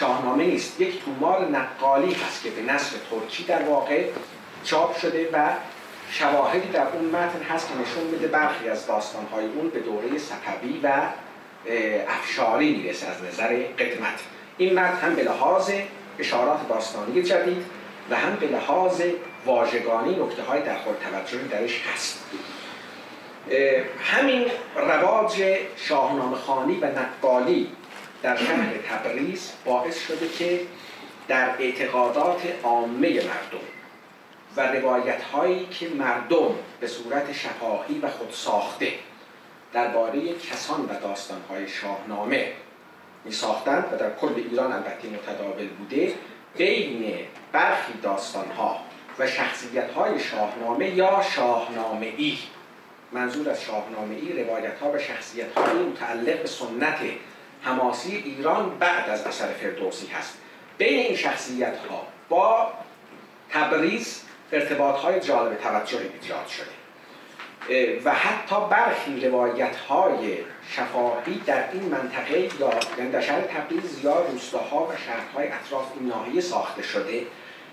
شاهنامه 0.00 0.44
نیست 0.44 0.80
یک 0.80 1.04
تومار 1.04 1.48
نقالی 1.48 2.12
هست 2.12 2.42
که 2.42 2.50
به 2.50 2.72
نصف 2.72 2.94
ترکی 3.10 3.44
در 3.44 3.62
واقع 3.62 4.04
چاپ 4.64 4.98
شده 4.98 5.28
و 5.32 5.50
شواهدی 6.10 6.68
در 6.68 6.86
اون 6.92 7.04
متن 7.04 7.42
هست 7.42 7.68
که 7.68 7.74
نشون 7.74 8.04
میده 8.04 8.28
برخی 8.28 8.68
از 8.68 8.86
داستانهای 8.86 9.44
اون 9.44 9.70
به 9.70 9.80
دوره 9.80 10.18
صفوی 10.18 10.80
و 10.82 10.92
افشاری 12.08 12.76
می‌رسه 12.76 13.06
از 13.06 13.22
نظر 13.22 13.62
قدمت. 13.78 14.20
این 14.58 14.74
متن 14.74 15.06
هم 15.06 15.14
به 15.14 15.22
لحاظ 15.22 15.70
اشارات 16.18 16.68
داستانی 16.68 17.22
جدید 17.22 17.64
و 18.10 18.16
هم 18.16 18.36
به 18.36 18.46
لحاظ 18.46 19.02
واژگانی 19.46 20.16
نکته 20.16 20.42
های 20.42 20.62
در 20.62 20.76
خور 20.76 20.94
توجهی 20.94 21.48
درش 21.48 21.82
هست. 21.92 22.24
همین 24.04 24.44
رواج 24.76 25.58
شاهنامه 25.76 26.36
خانی 26.36 26.78
و 26.80 26.86
نقالی 26.86 27.68
در 28.22 28.36
شهر 28.36 28.72
تبریز 28.90 29.52
باعث 29.64 30.06
شده 30.06 30.28
که 30.28 30.60
در 31.28 31.50
اعتقادات 31.58 32.40
عامه 32.62 33.08
مردم 33.08 33.79
و 34.56 34.60
روایت 34.60 35.22
هایی 35.22 35.66
که 35.66 35.88
مردم 35.88 36.54
به 36.80 36.86
صورت 36.86 37.32
شفاهی 37.32 37.98
و 37.98 38.08
خود 38.08 38.30
ساخته 38.32 38.92
درباره 39.72 40.38
کسان 40.38 40.80
و 40.80 41.00
داستان 41.00 41.40
های 41.50 41.68
شاهنامه 41.68 42.52
می 43.24 43.32
ساختند 43.32 43.84
و 43.92 43.96
در 43.96 44.10
کل 44.14 44.32
ایران 44.36 44.72
البته 44.72 45.08
متداول 45.08 45.68
بوده 45.68 46.14
بین 46.56 47.14
برخی 47.52 47.92
داستان 48.02 48.50
ها 48.50 48.80
و 49.18 49.26
شخصیت 49.26 49.90
های 49.90 50.20
شاهنامه 50.20 50.90
یا 50.90 51.22
شاهنامه 51.36 52.12
ای 52.16 52.38
منظور 53.12 53.50
از 53.50 53.62
شاهنامه 53.62 54.14
ای 54.14 54.44
روایت 54.44 54.78
ها 54.78 54.92
و 54.92 54.98
شخصیت 54.98 55.58
های 55.58 55.74
متعلق 55.74 56.42
به 56.42 56.48
سنت 56.48 56.98
حماسی 57.62 58.16
ایران 58.16 58.78
بعد 58.78 59.10
از 59.10 59.26
اثر 59.26 59.46
فردوسی 59.46 60.06
هست. 60.06 60.38
بین 60.78 60.98
این 60.98 61.16
شخصیت 61.16 61.76
ها 61.76 62.06
با 62.28 62.72
تبریز 63.50 64.22
ارتباط 64.52 64.96
های 64.96 65.20
جالب 65.20 65.58
توجهی 65.58 66.10
ایجاد 66.20 66.46
شده. 66.46 66.80
و 68.04 68.14
حتی 68.14 68.56
برخی 68.70 69.20
روایت 69.20 69.76
های 69.76 70.38
شفاهی 70.70 71.42
در 71.46 71.64
این 71.72 71.82
منطقه 71.82 72.40
یا 72.40 72.70
یعنی 72.98 73.10
در 73.10 73.20
شهر 73.20 73.40
تبریز 73.40 74.04
یا 74.04 74.22
روستاها 74.22 74.84
و 74.84 74.92
شهرهای 75.06 75.48
اطراف 75.48 75.92
این 76.00 76.08
ناحیه 76.08 76.40
ساخته 76.40 76.82
شده 76.82 77.26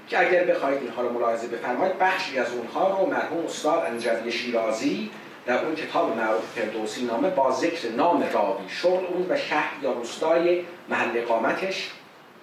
که 0.07 0.19
اگر 0.19 0.43
بخواید 0.43 0.81
اینها 0.81 1.01
رو 1.01 1.13
ملاحظه 1.13 1.47
بفرمایید 1.47 1.99
بخشی 1.99 2.39
از 2.39 2.53
اونها 2.53 2.99
رو 2.99 3.05
مرحوم 3.05 3.45
استاد 3.45 3.83
انجوی 3.85 4.31
شیرازی 4.31 5.11
در 5.45 5.65
اون 5.65 5.75
کتاب 5.75 6.17
معروف 6.17 6.43
فردوسی 6.55 7.05
نامه 7.05 7.29
با 7.29 7.51
ذکر 7.51 7.89
نام 7.89 8.23
راوی 8.33 8.69
شغل 8.69 9.05
اون 9.05 9.25
و 9.29 9.37
شهر 9.37 9.71
یا 9.83 9.91
روستای 9.91 10.63
محل 10.89 11.17
اقامتش 11.17 11.91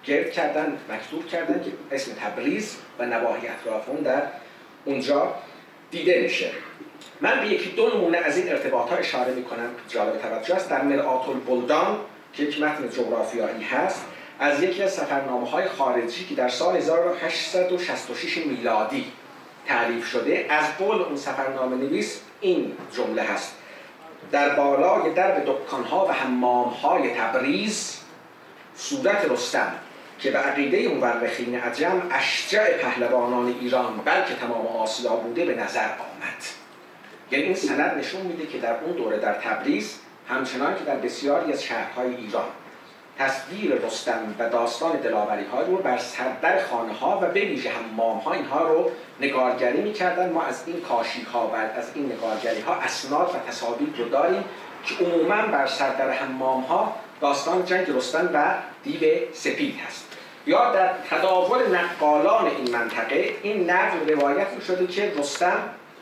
گرد 0.05 0.31
کردن 0.31 0.77
مکتوب 0.89 1.27
کردن 1.27 1.63
که 1.63 1.95
اسم 1.95 2.11
تبریز 2.13 2.77
و 2.99 3.05
نواحی 3.05 3.47
اطراف 3.47 3.89
اون 3.89 4.01
در 4.01 4.21
اونجا 4.85 5.33
دیده 5.91 6.21
میشه. 6.21 6.51
من 7.21 7.39
به 7.39 7.47
یکی 7.47 7.69
دو 7.69 7.89
نمونه 7.89 8.17
از 8.17 8.37
این 8.37 8.49
ارتباط 8.49 8.89
ها 8.89 8.95
اشاره 8.95 9.33
می‌کنم. 9.33 9.69
جالب 9.89 10.17
توجه 10.17 10.55
است. 10.55 10.69
در 10.69 10.81
مرآت 10.81 11.29
البلدان 11.29 11.97
که 12.33 12.43
یک 12.43 12.61
متن 12.61 12.89
جغرافیایی 12.89 13.63
هست 13.63 14.05
از 14.39 14.63
یکی 14.63 14.83
از 14.83 14.93
سفرنامه 14.93 15.49
های 15.49 15.67
خارجی 15.67 16.25
که 16.25 16.35
در 16.35 16.49
سال 16.49 16.75
1866 16.75 18.37
میلادی 18.37 19.11
تعریف 19.67 20.07
شده 20.07 20.45
از 20.49 20.77
قول 20.77 21.01
اون 21.01 21.15
سفرنامه 21.15 21.75
نویس 21.75 22.21
این 22.41 22.77
جمله 22.91 23.21
هست. 23.21 23.55
در 24.31 24.55
بالای 24.55 25.13
درب 25.13 25.43
دکانها 25.45 26.05
و 26.05 26.11
حمامهای 26.11 27.09
تبریز 27.09 27.99
صورت 28.75 29.25
رستم. 29.31 29.73
که 30.19 30.31
به 30.31 30.37
عقیده 30.37 30.87
مورخین 30.87 31.59
عجم 31.59 32.01
اشجع 32.11 32.77
پهلوانان 32.77 33.55
ایران 33.61 33.97
بلکه 34.05 34.35
تمام 34.35 34.67
آسیا 34.67 35.15
بوده 35.15 35.45
به 35.45 35.55
نظر 35.55 35.85
آمد. 35.85 36.43
یعنی 37.31 37.45
این 37.45 37.55
سند 37.55 37.97
نشون 37.97 38.21
میده 38.21 38.47
که 38.47 38.57
در 38.57 38.75
اون 38.83 38.91
دوره 38.91 39.17
در 39.17 39.33
تبریز 39.33 39.99
همچنان 40.29 40.75
که 40.75 40.83
در 40.83 40.95
بسیاری 40.95 41.53
از 41.53 41.63
شهرهای 41.63 42.15
ایران 42.15 42.45
تصویر 43.19 43.75
رستم 43.75 44.35
و 44.39 44.49
داستان 44.49 44.95
دلاوری 44.95 45.45
ها 45.45 45.61
رو 45.61 45.77
بر 45.77 45.97
سردر 45.97 46.63
خانه 46.63 46.93
ها 46.93 47.19
و 47.21 47.25
به 47.25 47.39
ویژه 47.39 47.69
حمام 47.71 48.17
ها 48.17 48.33
اینها 48.33 48.67
رو 48.67 48.91
نگارگری 49.19 49.81
می‌کردن. 49.81 50.29
ما 50.29 50.43
از 50.43 50.63
این 50.65 50.81
کاشی 50.81 51.21
ها 51.21 51.47
و 51.47 51.55
از 51.55 51.91
این 51.95 52.05
نگارگری 52.05 52.61
ها 52.61 52.75
اسناد 52.75 53.35
و 53.35 53.49
تصاویر 53.49 53.89
رو 53.97 54.09
داریم 54.09 54.43
که 54.85 55.05
عموما 55.05 55.47
بر 55.47 55.67
سردر 55.67 56.11
حمام 56.11 56.61
ها 56.61 56.95
داستان 57.21 57.65
جنگ 57.65 57.85
رستم 57.89 58.29
و 58.33 58.53
دیو 58.83 59.33
سپید 59.33 59.75
هست. 59.87 60.05
یا 60.47 60.73
در 60.73 60.89
تداول 61.09 61.75
نقالان 61.75 62.47
این 62.47 62.71
منطقه 62.71 63.35
این 63.43 63.69
نقل 63.69 64.09
روایت 64.09 64.47
شده 64.67 64.87
که 64.87 65.13
رستم 65.17 65.57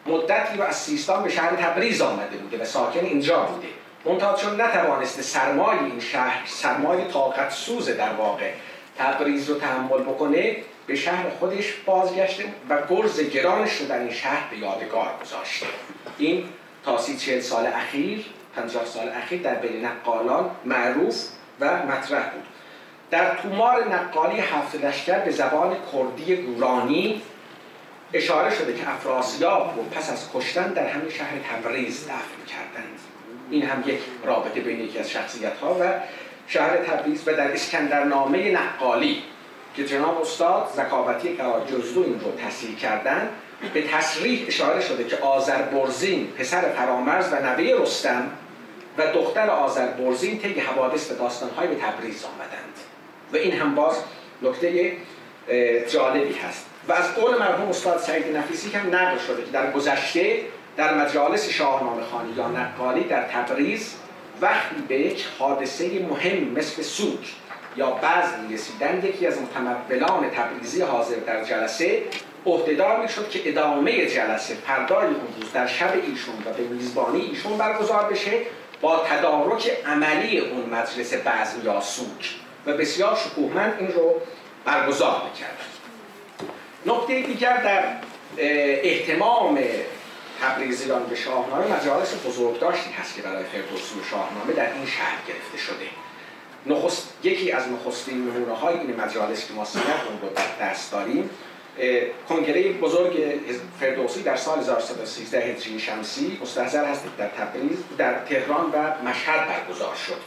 مدتی 0.06 0.58
رو 0.58 0.64
از 0.64 0.76
سیستان 0.76 1.24
به 1.24 1.30
شهر 1.30 1.56
تبریز 1.56 2.02
آمده 2.02 2.38
بوده 2.38 2.62
و 2.62 2.66
ساکن 2.66 3.06
اینجا 3.06 3.40
بوده. 3.40 3.68
منتها 4.06 4.34
چون 4.34 4.62
نتوانسته 4.62 5.22
سرمای 5.22 5.78
این 5.80 6.00
شهر 6.00 6.42
سرمای 6.46 7.06
طاقت 7.06 7.52
سوز 7.52 7.90
در 7.90 8.14
واقع 8.14 8.52
تبریز 8.98 9.50
رو 9.50 9.60
تحمل 9.60 10.00
بکنه 10.00 10.56
به 10.88 10.96
شهر 10.96 11.30
خودش 11.40 11.74
بازگشته 11.86 12.44
و 12.70 12.78
گرز 12.90 13.20
گرانش 13.20 13.76
رو 13.76 13.88
در 13.88 14.00
این 14.00 14.12
شهر 14.14 14.50
به 14.52 14.58
یادگار 14.58 15.10
گذاشته. 15.22 15.66
این 16.18 16.46
تا 16.86 16.98
سی 16.98 17.18
چهل 17.18 17.40
سال 17.40 17.66
اخیر 17.66 18.26
پنجاه 18.56 18.86
سال 18.86 19.10
اخیر 19.10 19.42
در 19.42 19.56
بین 19.56 19.86
نقالان 19.86 20.52
معروف 20.66 21.28
و 21.60 21.86
مطرح 21.86 22.30
بود. 22.30 22.44
در 23.12 23.36
تومار 23.36 23.96
نقالی 23.96 24.40
هفت 24.40 24.86
لشکر 24.86 25.20
به 25.20 25.32
زبان 25.32 25.76
کردی 25.94 26.36
گورانی 26.36 27.22
اشاره 28.14 28.56
شده 28.56 28.74
که 28.74 28.90
افراسیاب 28.90 29.74
رو 29.76 29.84
پس 29.84 30.12
از 30.12 30.30
کشتن 30.34 30.74
در 30.74 30.88
همین 30.88 31.10
شهر 31.10 31.34
تبریز 31.52 32.04
دفن 32.04 32.46
کردند. 32.48 33.00
این 33.50 33.64
هم 33.64 33.84
یک 33.86 34.00
رابطه 34.24 34.60
بین 34.60 34.80
یکی 34.80 35.00
از 35.00 35.12
شخصیت 35.12 35.58
ها 35.58 35.78
و 35.82 35.84
شهر 36.48 36.78
تبریز 36.78 37.28
و 37.28 37.34
در 37.34 37.52
اسکندرنامه 37.52 38.52
نقالی 38.52 39.24
که 39.76 39.86
جناب 39.86 40.22
استاد 40.22 40.70
زکاوتی 40.76 41.38
جزدو 41.72 42.04
این 42.04 42.20
رو 42.20 42.32
تصریح 42.48 42.76
کردن 42.76 43.30
به 43.74 43.88
تصریح 43.88 44.46
اشاره 44.48 44.82
شده 44.82 45.04
که 45.04 45.18
آذربرزین 45.18 46.28
پسر 46.28 46.62
فرامرز 46.62 47.34
و 47.34 47.36
نوه 47.36 47.82
رستم 47.82 48.32
و 48.98 49.14
دختر 49.14 49.50
آذربرزین 49.50 50.40
طی 50.40 50.60
حوادث 50.60 51.12
و 51.12 51.16
داستانهای 51.16 51.68
به 51.68 51.76
تبریز 51.76 52.26
آمدند. 52.26 52.74
و 53.34 53.36
این 53.36 53.52
هم 53.52 53.76
باز 53.76 53.96
نکته 54.42 54.92
جالبی 55.88 56.34
هست. 56.34 56.66
و 56.88 56.94
از 56.94 57.16
قول 57.16 57.40
مرحوم 57.40 57.70
استاد 57.70 58.00
سعید 58.00 58.38
نفیسی 58.38 58.72
هم 58.72 58.96
نقل 58.96 59.18
شده 59.18 59.44
که 59.44 59.52
در 59.52 59.72
گذشته 59.72 60.40
در 60.78 60.94
مجالس 60.94 61.50
شاهنامه 61.50 62.04
خانی 62.04 62.34
یا 62.38 62.48
نقالی 62.48 63.04
در 63.04 63.24
تبریز 63.24 63.96
وقتی 64.42 64.76
به 64.88 65.00
یک 65.00 65.26
حادثه 65.40 66.00
مهم 66.10 66.44
مثل 66.44 66.82
سوک 66.82 67.34
یا 67.78 67.92
بزن 67.92 68.54
رسیدن 68.54 69.02
یکی 69.06 69.28
از 69.28 69.38
متمولان 69.42 70.30
تبریزی 70.30 70.82
حاضر 70.82 71.16
در 71.16 71.44
جلسه 71.44 72.04
عهدهدار 72.46 73.02
می‌شد 73.02 73.30
که 73.30 73.50
ادامه 73.50 74.06
جلسه 74.06 74.56
پردای 74.56 75.06
اون 75.06 75.28
روز 75.42 75.54
در 75.54 75.68
شب 75.68 75.94
ایشون 75.94 76.36
و 76.46 76.54
به 76.58 76.64
میزبانی 76.64 77.22
ایشون 77.22 77.58
برگزار 77.58 78.04
بشه 78.04 78.32
با 78.84 79.06
تدارک 79.10 79.72
عملی 79.86 80.40
اون 80.40 80.70
مجلس 80.70 81.14
بزن 81.14 81.66
یا 81.66 81.82
سوک 81.82 82.36
و 82.66 82.74
بسیار 82.74 83.16
شکوهمند 83.16 83.74
این 83.80 83.92
رو 83.92 84.22
برگزار 84.66 85.22
می‌کردن 85.30 85.66
نقطه 86.86 87.22
دیگر 87.22 87.58
در 87.58 87.84
احتمام 88.38 89.60
تبریزیان 90.42 91.04
به 91.04 91.16
شاهنامه 91.16 91.68
مجالس 91.68 92.26
بزرگداشتی 92.26 92.92
هست 92.92 93.16
که 93.16 93.22
برای 93.22 93.44
فردوسی 93.44 93.96
شاهنامه 94.12 94.54
در 94.54 94.74
این 94.74 94.86
شهر 94.86 95.18
گرفته 95.28 95.58
شده. 95.58 95.88
نخست، 96.66 97.14
یکی 97.24 97.52
از 97.52 97.64
نخستین 97.68 98.18
نمونه 98.18 98.54
های 98.54 98.78
این 98.80 99.02
مجالس 99.02 99.48
که 99.48 99.54
ما 99.54 99.66
سنت 99.66 99.84
اون 100.10 100.22
رو 100.22 100.30
در 100.36 100.68
دست 100.68 100.92
داریم 100.92 101.30
کنگره 102.30 102.74
بزرگ 102.74 103.40
فردوسی 103.80 104.24
در 104.24 104.36
سال 104.36 104.60
1113 104.60 105.40
هجری 105.40 105.80
شمسی 105.80 106.38
مستحضر 106.42 106.86
هست 106.86 107.04
در 107.18 107.28
تبریز 107.28 107.78
در 107.98 108.20
تهران 108.20 108.66
و 108.66 109.10
مشهد 109.10 109.48
برگزار 109.48 109.96
شد. 109.96 110.18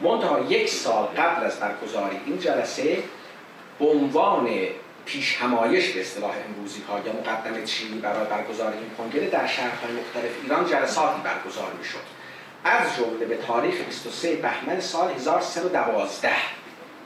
منتها 0.00 0.40
یک 0.40 0.68
سال 0.68 1.04
قبل 1.04 1.44
از 1.44 1.60
برگزاری 1.60 2.16
این 2.26 2.38
جلسه 2.38 2.98
به 3.78 3.84
عنوان 3.86 4.48
پیش 5.06 5.36
همایش 5.36 5.90
به 5.90 6.00
اصطلاح 6.00 6.34
امروزی 6.48 6.82
ها 6.88 6.98
یا 7.06 7.12
مقدم 7.12 7.64
چینی 7.64 7.98
برای 7.98 8.26
برگزاری 8.26 8.78
این 8.78 8.90
کنگره 8.98 9.30
در 9.30 9.46
شهرهای 9.46 9.92
مختلف 9.92 10.30
ایران 10.42 10.66
جلساتی 10.66 11.20
برگزار 11.24 11.72
می 11.78 11.84
شد 11.84 11.98
از 12.64 12.96
جمله 12.96 13.26
به 13.26 13.36
تاریخ 13.36 13.74
23 13.74 14.36
بهمن 14.36 14.80
سال 14.80 15.10
1312 15.12 16.30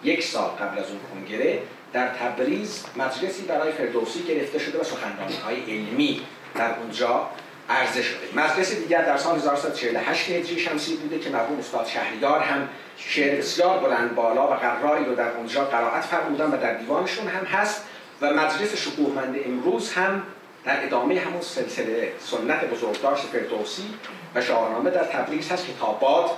یک 0.05 0.25
سال 0.25 0.51
قبل 0.51 0.79
از 0.79 0.85
اون 0.91 1.01
کنگره 1.15 1.63
در 1.93 2.09
تبریز 2.09 2.85
مجلسی 2.97 3.43
برای 3.43 3.73
فردوسی 3.73 4.23
گرفته 4.23 4.59
شده 4.59 4.81
و 4.81 4.85
سخنرانی 4.85 5.37
های 5.45 5.61
علمی 5.61 6.21
در 6.55 6.79
اونجا 6.79 7.29
عرضه 7.71 8.03
شده. 8.03 8.19
مجلس 8.37 8.75
دیگر 8.75 9.03
در 9.03 9.17
سال 9.17 9.37
1948 9.37 10.31
هجری 10.31 10.59
شمسی 10.59 10.97
بوده 10.97 11.19
که 11.19 11.31
مرحوم 11.31 11.59
استاد 11.59 11.87
شهریار 11.87 12.41
هم 12.41 12.69
شعر 12.97 13.39
بسیار 13.39 13.79
بلند 13.79 14.15
بالا 14.15 14.51
و 14.51 14.55
قرایی 14.55 15.05
رو 15.05 15.15
در 15.15 15.31
اونجا 15.31 15.65
قرائت 15.65 16.05
فرمودن 16.05 16.51
و 16.51 16.57
در 16.57 16.75
دیوانشون 16.75 17.29
هم 17.29 17.45
هست 17.45 17.85
و 18.21 18.31
مجلس 18.31 18.77
شکوهمند 18.77 19.37
امروز 19.45 19.93
هم 19.93 20.23
در 20.65 20.85
ادامه 20.85 21.21
همون 21.21 21.41
سلسله 21.41 22.13
سنت 22.19 22.65
بزرگداشت 22.65 23.25
فردوسی 23.25 23.95
و 24.35 24.41
شاهنامه 24.41 24.91
در 24.91 25.05
تبریز 25.05 25.53
هست 25.53 25.67
که 25.67 25.73
تا 25.81 25.93
باد 25.93 26.31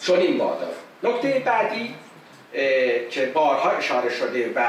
چنین 0.00 0.38
بادا 0.38 0.68
نکته 1.02 1.42
بعدی 1.46 1.94
که 3.10 3.30
بارها 3.34 3.70
اشاره 3.70 4.10
شده 4.10 4.52
و 4.54 4.66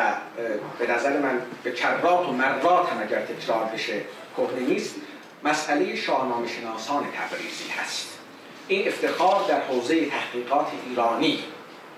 به 0.80 0.92
نظر 0.92 1.20
من 1.20 1.42
به 1.64 1.72
کرات 1.72 2.30
و 2.30 2.32
مرات 2.32 2.90
هم 2.90 3.02
اگر 3.02 3.22
تکرار 3.22 3.66
بشه 3.66 4.02
کهنه 4.38 4.60
نیست 4.60 4.96
مسئله 5.44 5.96
شاهنامه 5.96 6.48
شناسان 6.48 7.04
تبریزی 7.04 7.70
هست. 7.70 8.20
این 8.68 8.88
افتخار 8.88 9.48
در 9.48 9.62
حوزه 9.62 10.06
تحقیقات 10.06 10.68
ایرانی 10.90 11.40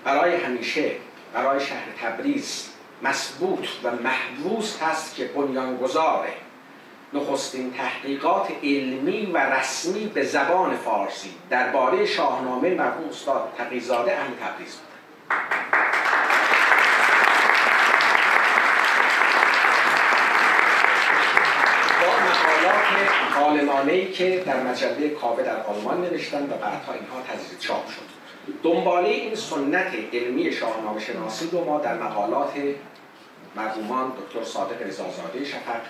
برای 0.04 0.36
همیشه 0.36 0.90
برای 1.34 1.60
شهر 1.60 1.84
تبریز 2.02 2.68
مسبوط 3.02 3.66
و 3.84 3.90
محبوس 3.90 4.82
هست 4.82 5.14
که 5.14 5.24
بنیانگذار 5.24 6.28
نخستین 7.12 7.72
تحقیقات 7.72 8.48
علمی 8.62 9.26
و 9.26 9.38
رسمی 9.38 10.06
به 10.06 10.24
زبان 10.24 10.76
فارسی 10.76 11.34
درباره 11.50 12.06
شاهنامه 12.06 12.74
مرحوم 12.74 13.08
استاد 13.08 13.52
تقیزاده 13.58 14.12
اهل 14.12 14.30
تبریز 14.44 14.76
بود. 14.76 14.87
عالمانه 23.48 23.92
ای 23.92 24.12
که 24.12 24.42
در 24.46 24.62
مجله 24.62 25.08
کاوه 25.08 25.42
در 25.42 25.62
آلمان 25.62 26.00
نوشتن 26.00 26.42
و 26.42 26.46
بعدها 26.46 26.92
اینها 26.92 27.20
تجدید 27.28 27.58
چاپ 27.58 27.88
شد. 27.88 28.18
دنباله 28.62 29.08
این 29.08 29.34
سنت 29.34 29.92
علمی 30.12 30.52
شاهنامه 30.52 31.00
شناسی 31.00 31.48
رو 31.52 31.64
ما 31.64 31.78
در 31.78 31.94
مقالات 31.94 32.52
مرحومان 33.56 34.10
دکتر 34.10 34.44
صادق 34.44 34.82
رضازاده 34.82 35.44
شفق 35.44 35.80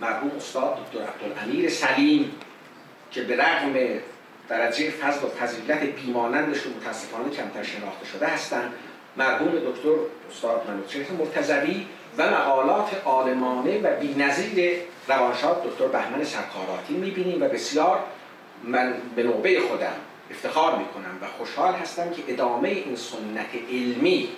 مرحوم 0.00 0.30
استاد 0.36 0.78
دکتر 0.84 0.98
عبدالامیر 1.02 1.70
سلیم 1.70 2.32
که 3.10 3.22
به 3.22 3.36
رغم 3.36 4.00
درجه 4.48 4.90
فضل 4.90 5.26
و 5.26 5.28
فضیلت 5.28 5.78
بیمانندشون 5.78 6.72
متاسفانه 6.72 7.30
کمتر 7.30 7.62
شناخته 7.62 8.06
شده 8.06 8.26
هستند 8.26 8.72
مرحوم 9.16 9.50
دکتر 9.50 9.94
استاد 10.30 10.70
منوچهر 10.70 11.12
مرتضوی 11.18 11.86
و 12.18 12.30
مقالات 12.30 13.02
عالمانه 13.04 13.80
و 13.80 14.00
بینظیر 14.00 14.76
روانشاد 15.08 15.64
دکتر 15.64 15.86
بهمن 15.86 16.24
سرکاراتی 16.24 16.94
می‌بینیم 16.94 17.42
و 17.42 17.48
بسیار 17.48 17.98
من 18.64 18.94
به 19.16 19.22
نوبه 19.22 19.60
خودم 19.60 19.94
افتخار 20.30 20.78
می‌کنم 20.78 21.18
و 21.22 21.26
خوشحال 21.38 21.74
هستم 21.74 22.10
که 22.10 22.22
ادامه 22.28 22.68
این 22.68 22.96
سنت 22.96 23.70
علمی 23.70 24.28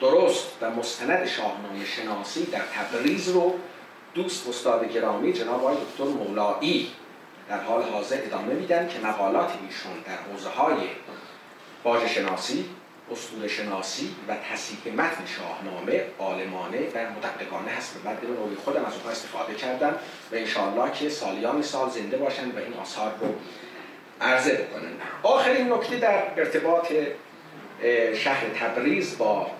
درست 0.00 0.48
و 0.60 0.70
مستند 0.70 1.26
شاهنامه 1.26 1.84
شناسی 1.84 2.46
در 2.46 2.60
تبریز 2.74 3.28
رو 3.28 3.54
دوست 4.14 4.48
استاد 4.48 4.92
گرامی 4.92 5.32
جناب 5.32 5.64
آقای 5.64 5.76
دکتر 5.76 6.04
مولایی 6.04 6.90
در 7.48 7.60
حال 7.60 7.82
حاضر 7.82 8.16
ادامه 8.16 8.54
میدن 8.54 8.88
که 8.88 8.98
مقالات 8.98 9.50
ایشون 9.68 9.92
در 10.06 10.32
حوزه 10.32 10.48
های 10.48 10.88
باج 11.82 12.06
شناسی 12.06 12.64
اصول 13.12 13.48
شناسی 13.48 14.14
و 14.28 14.34
تصحیح 14.52 14.94
متن 14.94 15.24
شاهنامه 15.26 16.04
عالمانه 16.18 16.78
و 16.78 16.98
مدققانه 17.16 17.70
هست. 17.70 17.96
و 17.96 17.98
بعد 18.04 18.24
نوعی 18.24 18.56
خودم 18.64 18.84
از 18.84 18.92
اونها 18.94 19.10
استفاده 19.10 19.54
کردم 19.54 19.94
و 20.32 20.34
انشاءالله 20.34 20.92
که 20.92 21.08
سالیان 21.08 21.62
سال 21.62 21.90
زنده 21.90 22.16
باشن 22.16 22.50
و 22.50 22.58
این 22.58 22.74
آثار 22.82 23.12
رو 23.20 23.34
عرضه 24.20 24.54
بکنن. 24.54 24.92
آخرین 25.22 25.72
نکته 25.72 25.96
در 25.96 26.22
ارتباط 26.36 26.92
شهر 28.14 28.48
تبریز 28.48 29.18
با 29.18 29.50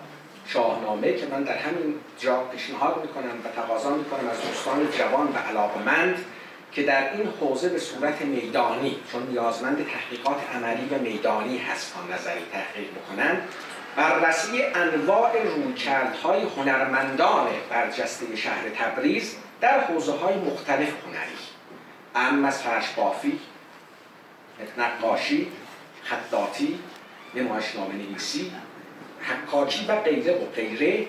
شاهنامه 0.47 1.13
که 1.13 1.25
من 1.25 1.43
در 1.43 1.57
همین 1.57 1.95
جا 2.19 2.43
پیشنهاد 2.43 3.01
می‌کنم 3.01 3.39
و 3.45 3.61
تقاضا 3.61 3.89
می‌کنم 3.89 4.29
از 4.29 4.41
دوستان 4.41 4.91
جوان 4.91 5.27
و 5.27 5.37
علاقمند 5.37 6.25
که 6.71 6.83
در 6.83 7.13
این 7.13 7.33
حوزه 7.41 7.69
به 7.69 7.79
صورت 7.79 8.21
میدانی 8.21 8.99
چون 9.11 9.27
نیازمند 9.27 9.85
تحقیقات 9.87 10.37
عملی 10.55 10.89
و 10.91 10.99
میدانی 10.99 11.57
هست 11.57 11.93
تا 11.93 12.15
نظری 12.15 12.41
تحقیق 12.51 12.87
بکنن 12.91 13.41
بررسی 13.95 14.63
انواع 14.63 15.43
رویکردهای 15.43 16.41
هنرمندان 16.57 17.47
برجسته 17.69 18.35
شهر 18.35 18.69
تبریز 18.69 19.35
در 19.61 19.79
حوزه 19.79 20.11
های 20.11 20.35
مختلف 20.35 20.93
هنری. 21.05 21.37
ام 22.15 22.45
از 22.45 22.61
فرش 22.61 22.89
بافی 22.89 23.39
نقاشی 24.77 25.47
خطاطی 26.03 26.79
نمایشنامه 27.35 27.93
نویسی 27.93 28.51
حکاکی 29.21 29.85
و 29.85 29.95
غیره 29.95 30.33
و 30.33 30.45
غیره 30.55 31.07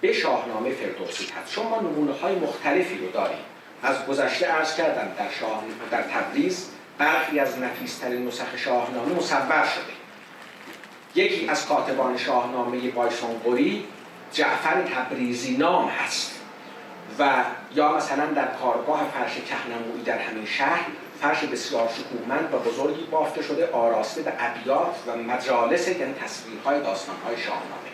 به 0.00 0.12
شاهنامه 0.12 0.70
فردوسی 0.70 1.24
هست 1.24 1.52
چون 1.54 1.66
ما 1.66 1.80
نمونه 1.80 2.12
های 2.12 2.34
مختلفی 2.34 2.98
رو 2.98 3.10
داریم. 3.10 3.44
از 3.82 4.06
گذشته 4.06 4.46
عرض 4.46 4.74
کردم 4.74 5.08
در 5.18 5.30
شاه 5.40 5.62
در 5.90 6.02
تبریز 6.02 6.68
برخی 6.98 7.38
از 7.40 7.58
نفیسترین 7.58 8.26
نسخ 8.26 8.56
شاهنامه 8.56 9.14
مصور 9.14 9.64
شده. 9.74 9.92
یکی 11.14 11.48
از 11.48 11.66
کاتبان 11.66 12.16
شاهنامه 12.16 12.90
بایسونقوری 12.90 13.86
جعفر 14.32 14.82
تبریزی 14.82 15.56
نام 15.56 15.88
هست 15.88 16.40
و 17.18 17.44
یا 17.74 17.92
مثلا 17.92 18.26
در 18.26 18.46
کارگاه 18.62 19.00
فرش 19.14 19.34
کهنمویی 19.34 20.02
در 20.04 20.18
همین 20.18 20.46
شهر 20.46 20.86
فرش 21.20 21.44
بسیار 21.44 21.88
شکوهمند 21.88 22.54
و 22.54 22.58
بزرگی 22.58 23.02
بافته 23.02 23.42
شده 23.42 23.70
آراسته 23.72 24.22
به 24.22 24.32
ابیات 24.38 24.94
و 25.06 25.16
مجالس 25.16 25.88
یعنی 25.88 26.14
تصویرهای 26.14 26.80
داستانهای 26.80 27.36
شاهنامه. 27.36 27.91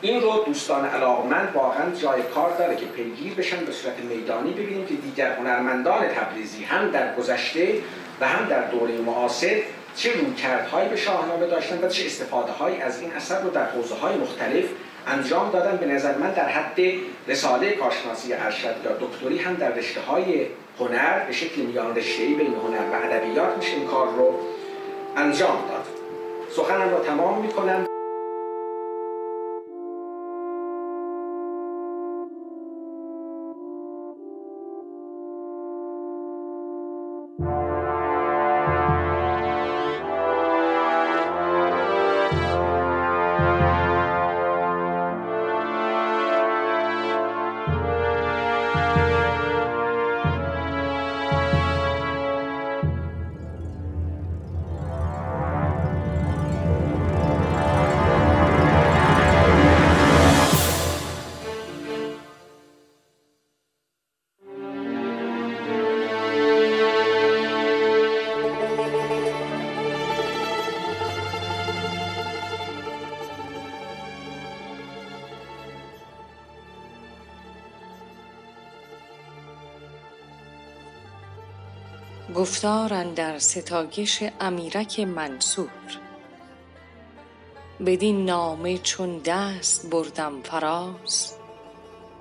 این 0.00 0.20
رو 0.20 0.42
دوستان 0.46 0.84
علاقمند 0.84 1.52
واقعا 1.54 1.90
جای 1.90 2.22
کار 2.22 2.56
داره 2.58 2.76
که 2.76 2.86
پیگیر 2.86 3.34
بشن 3.34 3.64
به 3.64 3.72
صورت 3.72 3.98
میدانی 3.98 4.50
ببینیم 4.50 4.86
که 4.86 4.94
دیگر 4.94 5.36
هنرمندان 5.36 6.08
تبریزی 6.08 6.64
هم 6.64 6.90
در 6.90 7.14
گذشته 7.14 7.74
و 8.20 8.28
هم 8.28 8.48
در 8.48 8.62
دوره 8.62 8.98
معاصر 8.98 9.56
چه 9.96 10.12
رویکردهایی 10.12 10.88
به 10.88 10.96
شاهنامه 10.96 11.46
داشتن 11.46 11.78
و 11.84 11.88
چه 11.88 12.06
استفاده 12.06 12.52
هایی 12.52 12.80
از 12.80 13.00
این 13.00 13.12
اثر 13.12 13.40
رو 13.40 13.50
در 13.50 13.64
حوزه 13.64 13.94
های 13.94 14.16
مختلف 14.16 14.64
انجام 15.06 15.50
دادن. 15.50 15.76
به 15.76 15.86
نظر 15.86 16.14
من 16.18 16.32
در 16.32 16.48
حد 16.48 16.80
رساله 17.28 17.72
کارشناسی 17.72 18.32
ارشد 18.32 18.74
یا 18.84 18.92
دکتری 18.92 19.38
هم 19.38 19.54
در 19.54 19.70
رشته 19.70 20.00
های 20.00 20.46
هنر 20.80 21.24
به 21.26 21.32
شکل 21.32 21.60
میان 21.60 21.96
رشته‌ای 21.96 22.34
بین 22.34 22.54
هنر 22.54 22.92
و 22.92 23.04
ادبیات 23.04 23.56
میشه 23.56 23.72
این 23.72 23.86
کار 23.86 24.06
رو 24.06 24.34
انجام 25.16 25.64
داد. 25.68 25.86
سخنم 26.56 26.90
را 26.90 27.00
تمام 27.00 27.40
می‌کنم. 27.40 27.97
گفتار 82.38 83.04
در 83.04 83.38
ستایش 83.38 84.24
امیرک 84.40 85.00
منصور. 85.00 85.68
بدین 87.86 88.24
نامه 88.24 88.78
چون 88.78 89.18
دست 89.18 89.90
بردم 89.90 90.42
فراز 90.42 91.34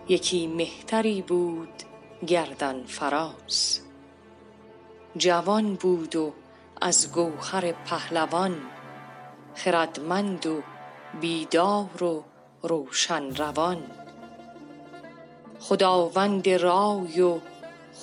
یکی 0.09 0.47
مهتری 0.47 1.21
بود 1.21 1.83
گردن 2.27 2.83
فراز. 2.83 3.79
جوان 5.17 5.75
بود 5.75 6.15
و 6.15 6.33
از 6.81 7.11
گوهر 7.11 7.71
پهلوان 7.71 8.55
خردمند 9.55 10.45
و 10.45 10.61
بیدار 11.21 12.03
و 12.03 12.23
روشن 12.61 13.35
روان. 13.35 13.83
خداوند 15.59 16.49
رای 16.49 17.21
و 17.21 17.39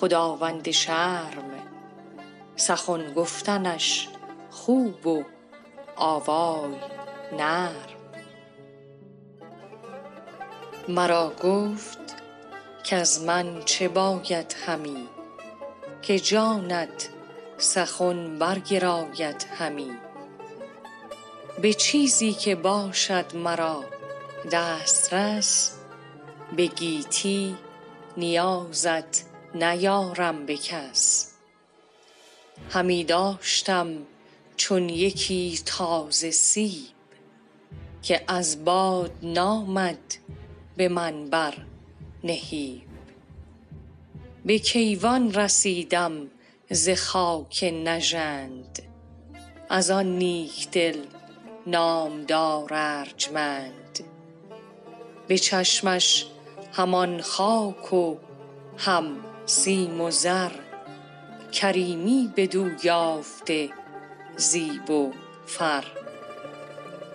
خداوند 0.01 0.71
شرم 0.71 1.54
سخن 2.57 3.15
گفتنش 3.15 4.09
خوب 4.51 5.07
و 5.07 5.23
آوای 5.97 6.75
نرم. 7.33 7.75
مرا 10.89 11.33
گفت 11.43 11.99
که 12.85 12.97
از 12.97 13.23
من 13.23 13.63
چه 13.65 13.89
باید 13.89 14.57
همی 14.67 15.09
که 16.03 16.21
جانت 16.21 17.09
سخن 17.59 18.39
برگراید 18.39 19.47
همی. 19.59 19.93
به 21.63 21.73
چیزی 21.75 22.33
که 22.33 22.55
باشد 22.55 23.37
مرا 23.37 23.85
دسترس 24.53 25.79
به 26.57 26.67
گیتی 26.67 27.57
نیازت 28.17 29.25
نیارم 29.55 30.47
به 30.47 30.57
کس. 30.57 31.34
همی 32.71 33.05
داشتم 33.05 33.89
چون 34.57 34.89
یکی 34.89 35.61
تازه 35.67 36.31
سیب 36.31 36.95
که 38.03 38.25
از 38.29 38.65
باد 38.65 39.13
نامد 39.23 39.99
به 40.77 40.89
من 40.89 41.31
بر 41.31 41.55
نهیب. 42.25 42.83
به 44.45 44.59
کیوان 44.59 45.35
رسیدم 45.35 46.31
ز 46.71 46.91
خاک 46.91 47.65
نژند 47.85 48.83
از 49.69 49.91
آن 49.91 50.07
نیک 50.07 50.71
دل 50.71 50.99
نامدار 51.67 52.69
ارجمند. 52.73 54.01
به 55.29 55.39
چشمش 55.39 56.27
همان 56.73 57.21
خاک 57.21 57.93
و 57.93 58.17
هم 58.79 59.17
سیم 59.47 60.01
و 60.01 60.11
زر 60.11 60.51
کریمی 61.55 62.33
بدو 62.37 62.71
یافته 62.83 63.71
زیب 64.37 64.91
و 64.91 65.13
فر. 65.47 65.85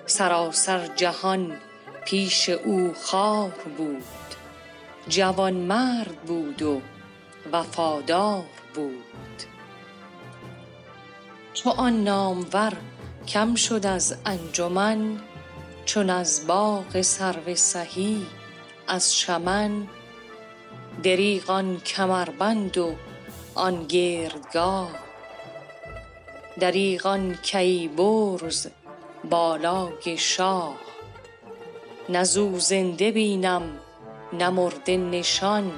سراسر 0.05 0.87
جهان 0.87 1.57
پیش 2.05 2.49
او 2.49 2.93
خار 2.93 3.51
بود 3.77 4.03
جوانمرد 5.07 6.15
بود 6.27 6.61
و 6.61 6.81
وفادار 7.51 8.45
بود. 8.75 9.43
چو 11.53 11.69
آن 11.69 12.03
نامور 12.03 12.73
کم 13.27 13.55
شد 13.55 13.85
از 13.85 14.15
انجمن 14.25 15.19
چون 15.85 16.09
از 16.09 16.47
باغ 16.47 17.01
سرو 17.01 17.55
سهی 17.55 18.25
از 18.87 19.13
چمن. 19.13 19.87
دریغ 21.03 21.49
آن 21.49 21.79
کمربند 21.79 22.77
و 22.77 22.95
آن 23.59 23.87
گردگاه. 23.87 24.89
دریغ 26.59 27.05
آن 27.05 27.37
کیبرز 27.43 28.67
بالای 29.29 30.17
شاه. 30.17 30.75
نه 32.09 32.23
زنده 32.59 33.11
بینم 33.11 33.79
نه 34.33 34.49
نشان. 34.97 35.71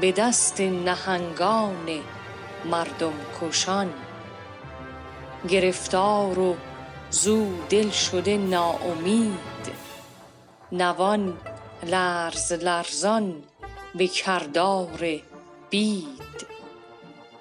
به 0.00 0.12
دست 0.12 0.60
نهنگان 0.60 1.88
مردم 2.64 3.12
کشان. 3.40 3.92
گرفتار 5.48 6.38
و 6.38 6.56
زو 7.10 7.46
دل 7.68 7.90
شده 7.90 8.36
ناامید. 8.36 9.66
نوان 10.72 11.38
لرز 11.86 12.52
لرزان 12.52 13.42
به 13.94 14.06
کردار 14.06 15.20
بید. 15.70 16.59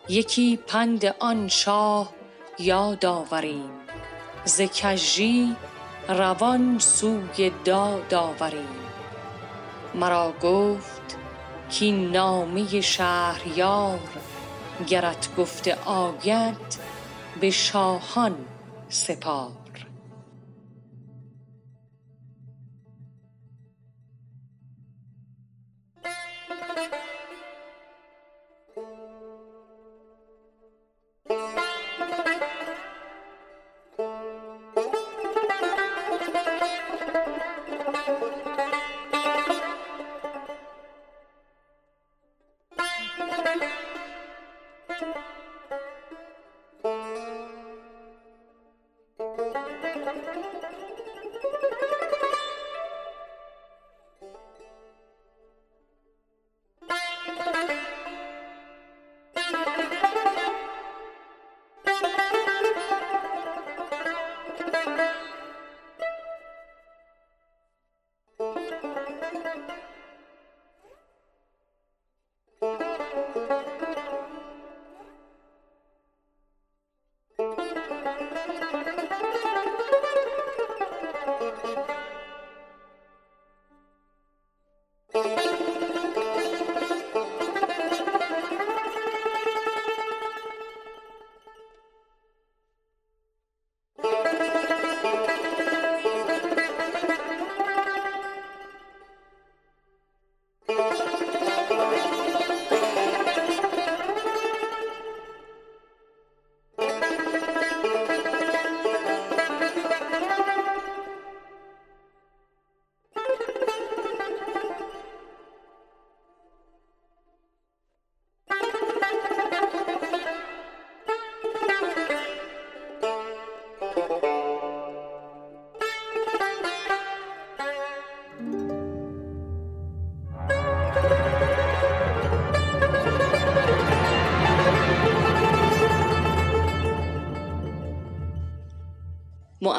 یکی 0.10 0.58
پند 0.58 1.06
آن 1.20 1.48
شاه 1.48 2.14
یاد 2.60 3.06
آوریم 3.06 3.70
ز 4.46 4.62
کژی 4.62 5.56
روان 6.08 6.80
سوی 6.80 7.52
داد 7.66 8.14
آوریم. 8.14 8.80
مرا 9.96 10.34
گفت 10.42 11.18
کاین 11.80 12.12
نامه 12.12 12.82
شهریار 12.82 14.00
گرت 14.88 15.36
گفته 15.38 15.78
آید 15.86 16.78
به 17.40 17.50
شاهان 17.50 18.36
سپار. 18.90 19.59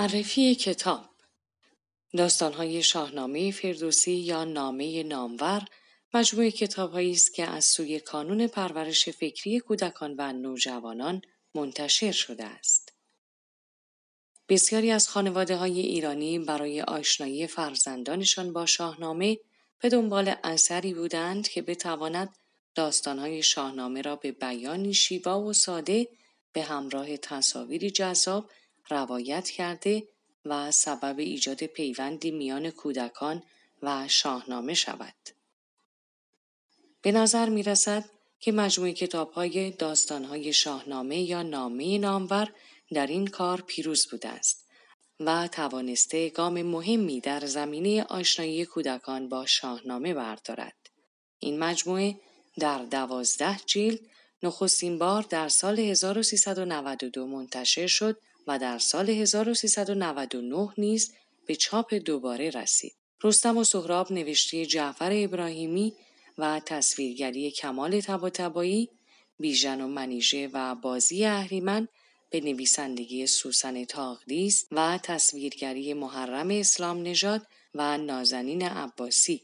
معرفی 0.00 0.54
کتاب 0.54 1.04
داستانهای 2.16 2.82
شاهنامه 2.82 3.50
فردوسی 3.52 4.12
یا 4.12 4.44
نامه 4.44 5.02
نامور 5.02 5.64
مجموعه 6.14 6.50
کتابهایی 6.50 7.12
است 7.12 7.34
که 7.34 7.46
از 7.46 7.64
سوی 7.64 8.00
کانون 8.00 8.46
پرورش 8.46 9.08
فکری 9.08 9.60
کودکان 9.60 10.14
و 10.18 10.32
نوجوانان 10.32 11.22
منتشر 11.54 12.12
شده 12.12 12.44
است. 12.44 12.92
بسیاری 14.48 14.90
از 14.90 15.08
خانواده 15.08 15.56
های 15.56 15.80
ایرانی 15.80 16.38
برای 16.38 16.82
آشنایی 16.82 17.46
فرزندانشان 17.46 18.52
با 18.52 18.66
شاهنامه 18.66 19.38
به 19.80 19.88
دنبال 19.88 20.34
اثری 20.44 20.94
بودند 20.94 21.48
که 21.48 21.62
بتواند 21.62 22.36
داستانهای 22.74 23.42
شاهنامه 23.42 24.02
را 24.02 24.16
به 24.16 24.32
بیانی 24.32 24.94
شیوا 24.94 25.40
و 25.40 25.52
ساده 25.52 26.08
به 26.52 26.62
همراه 26.62 27.16
تصاویری 27.16 27.90
جذاب 27.90 28.50
روایت 28.90 29.50
کرده 29.50 30.09
و 30.44 30.70
سبب 30.70 31.18
ایجاد 31.18 31.64
پیوندی 31.64 32.31
میان 32.31 32.70
کودکان 32.70 33.42
و 33.83 34.09
شاهنامه 34.09 34.74
شود. 34.74 35.14
به 37.03 37.12
نظر 37.12 37.48
می 37.48 37.62
رسد 37.62 38.05
که 38.40 38.53
مجموعه 38.53 38.92
کتاب 38.92 39.33
های 39.33 39.70
داستان 39.70 40.24
های 40.24 40.53
شاهنامه 40.53 41.20
یا 41.20 41.42
نامه 41.42 41.98
نامور 41.98 42.53
در 42.92 43.07
این 43.07 43.26
کار 43.26 43.61
پیروز 43.61 44.07
بوده 44.11 44.29
است 44.29 44.66
و 45.20 45.48
توانسته 45.48 46.29
گام 46.31 46.62
مهمی 46.62 47.20
در 47.20 47.46
زمینه 47.46 48.05
آشنایی 48.05 48.64
کودکان 48.64 49.29
با 49.29 49.46
شاهنامه 49.46 50.14
بردارد. 50.14 50.90
این 51.38 51.59
مجموعه 51.59 52.16
در 52.59 52.79
دوازده 52.79 53.61
جلد 53.66 54.00
نخستین 54.42 54.98
بار 54.98 55.22
در 55.22 55.48
سال 55.48 55.81
1392 55.81 57.26
منتشر 57.26 57.87
شد 57.87 58.18
و 58.50 58.58
در 58.58 58.78
سال 58.78 59.10
1399 59.10 60.68
نیز 60.78 61.12
به 61.46 61.56
چاپ 61.56 61.94
دوباره 61.94 62.50
رسید. 62.50 62.92
رستم 63.22 63.56
و 63.56 63.64
سهراب 63.64 64.12
نوشته 64.12 64.66
جعفر 64.66 65.10
ابراهیمی 65.14 65.94
و 66.38 66.60
تصویرگری 66.66 67.50
کمال 67.50 68.00
تباتبایی 68.00 68.88
بیژن 69.38 69.80
و 69.80 69.88
منیژه 69.88 70.50
و 70.52 70.74
بازی 70.74 71.24
اهریمن 71.24 71.88
به 72.30 72.40
نویسندگی 72.40 73.26
سوسن 73.26 73.84
تاغلیس 73.84 74.66
و 74.70 74.98
تصویرگری 75.02 75.94
محرم 75.94 76.50
اسلام 76.50 77.02
نژاد 77.02 77.46
و 77.74 77.98
نازنین 77.98 78.62
عباسی 78.62 79.42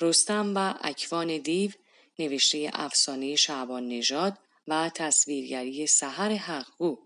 رستم 0.00 0.52
و 0.56 0.74
اکوان 0.80 1.38
دیو 1.38 1.70
نوشته 2.18 2.70
افسانه 2.72 3.36
شعبان 3.36 3.88
نژاد 3.88 4.38
و 4.68 4.90
تصویرگری 4.94 5.86
سحر 5.86 6.32
حقگو 6.32 7.05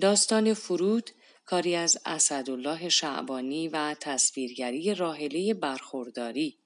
داستان 0.00 0.54
فرود 0.54 1.10
کاری 1.46 1.74
از 1.74 1.98
اسدالله 2.04 2.88
شعبانی 2.88 3.68
و 3.68 3.94
تصویرگری 4.00 4.94
راهله 4.94 5.54
برخورداری 5.54 6.56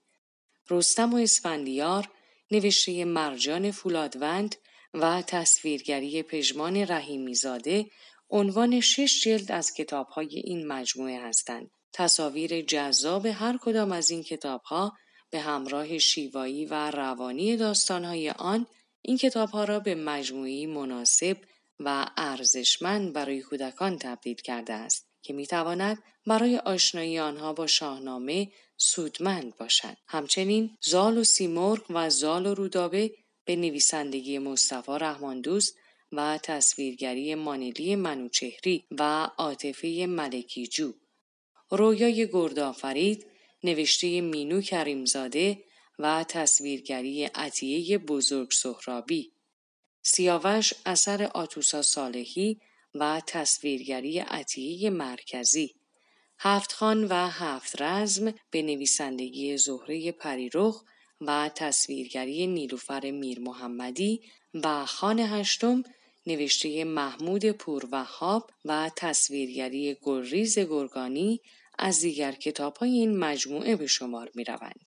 رستم 0.70 1.14
و 1.14 1.16
اسفندیار 1.16 2.08
نوشته 2.50 3.04
مرجان 3.04 3.70
فولادوند 3.70 4.56
و 4.94 5.22
تصویرگری 5.22 6.22
پژمان 6.22 6.76
رحیمیزاده 6.76 7.86
عنوان 8.30 8.80
شش 8.80 9.20
جلد 9.22 9.52
از 9.52 9.72
کتابهای 9.72 10.36
این 10.36 10.66
مجموعه 10.66 11.20
هستند. 11.20 11.70
تصاویر 11.92 12.60
جذاب 12.60 13.26
هر 13.26 13.58
کدام 13.62 13.92
از 13.92 14.10
این 14.10 14.22
کتابها 14.22 14.92
به 15.30 15.40
همراه 15.40 15.98
شیوایی 15.98 16.66
و 16.66 16.90
روانی 16.90 17.56
داستانهای 17.56 18.30
آن 18.30 18.66
این 19.02 19.16
کتابها 19.16 19.64
را 19.64 19.80
به 19.80 19.94
مجموعی 19.94 20.66
مناسب 20.66 21.36
و 21.80 22.06
ارزشمند 22.16 23.12
برای 23.12 23.42
کودکان 23.42 23.98
تبدیل 23.98 24.36
کرده 24.36 24.72
است 24.72 25.08
که 25.22 25.32
می‌تواند 25.32 26.02
برای 26.26 26.56
آشنایی 26.56 27.18
آنها 27.18 27.52
با 27.52 27.66
شاهنامه 27.66 28.52
سودمند 28.76 29.56
باشد. 29.56 29.96
همچنین 30.06 30.76
زال 30.80 31.18
و 31.18 31.24
سیمرغ 31.24 31.84
و 31.90 32.10
زال 32.10 32.46
و 32.46 32.54
رودابه 32.54 33.14
به 33.44 33.56
نویسندگی 33.56 34.38
مصطفی 34.38 34.92
رحمان 35.00 35.40
دوست 35.40 35.74
و 36.12 36.38
تصویرگری 36.42 37.34
مانیلی 37.34 37.96
منوچهری 37.96 38.84
و 38.90 39.30
عاطفه 39.38 40.06
ملکیجو 40.08 40.92
رویای 41.70 42.28
گردآفرید 42.32 43.26
نوشته 43.64 44.20
مینو 44.20 44.60
کریمزاده 44.60 45.64
و 45.98 46.24
تصویرگری 46.28 47.24
عطیه 47.24 47.98
بزرگ 47.98 48.50
سهرابی 48.50 49.33
سیاوش 50.06 50.74
اثر 50.86 51.22
آتوسا 51.22 51.82
صالحی 51.82 52.60
و 52.94 53.22
تصویرگری 53.26 54.18
عطیه 54.18 54.90
مرکزی 54.90 55.74
هفت 56.38 56.72
خان 56.72 57.04
و 57.04 57.14
هفت 57.14 57.82
رزم 57.82 58.34
به 58.50 58.62
نویسندگی 58.62 59.56
زهره 59.56 60.12
پریرخ 60.12 60.84
و 61.20 61.50
تصویرگری 61.54 62.46
نیلوفر 62.46 63.10
میر 63.10 63.40
محمدی 63.40 64.20
و 64.54 64.86
خان 64.86 65.18
هشتم 65.18 65.82
نوشته 66.26 66.84
محمود 66.84 67.50
پوروهاب 67.50 68.50
و 68.64 68.90
تصویرگری 68.96 69.94
گلریز 69.94 70.58
گرگانی 70.58 71.40
از 71.78 72.00
دیگر 72.00 72.32
کتاب 72.32 72.76
های 72.76 72.90
این 72.90 73.18
مجموعه 73.18 73.76
به 73.76 73.86
شمار 73.86 74.30
می 74.34 74.44
روند. 74.44 74.80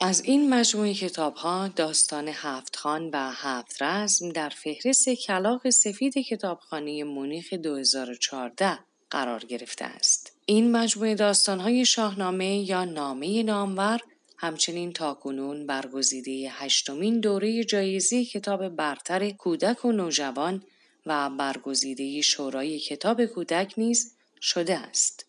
از 0.00 0.24
این 0.24 0.54
مجموعه 0.54 0.94
کتاب 0.94 1.34
ها 1.34 1.68
داستان 1.68 2.28
هفت 2.28 2.76
خان 2.76 3.10
و 3.12 3.30
هفت 3.32 3.82
رزم 3.82 4.28
در 4.28 4.48
فهرست 4.48 5.08
کلاق 5.08 5.70
سفید 5.70 6.18
کتابخانه 6.18 7.04
مونیخ 7.04 7.52
2014 7.52 8.78
قرار 9.10 9.40
گرفته 9.40 9.84
است. 9.84 10.32
این 10.46 10.72
مجموعه 10.72 11.14
داستانهای 11.14 11.84
شاهنامه 11.84 12.70
یا 12.70 12.84
نامه 12.84 13.42
نامور 13.42 14.00
همچنین 14.38 14.92
تاکنون 14.92 15.66
برگزیده 15.66 16.50
هشتمین 16.50 17.20
دوره 17.20 17.64
جایزی 17.64 18.24
کتاب 18.24 18.68
برتر 18.68 19.30
کودک 19.30 19.84
و 19.84 19.92
نوجوان 19.92 20.62
و 21.06 21.30
برگزیده 21.30 22.20
شورای 22.20 22.78
کتاب 22.78 23.24
کودک 23.24 23.74
نیز 23.76 24.14
شده 24.40 24.78
است. 24.78 25.26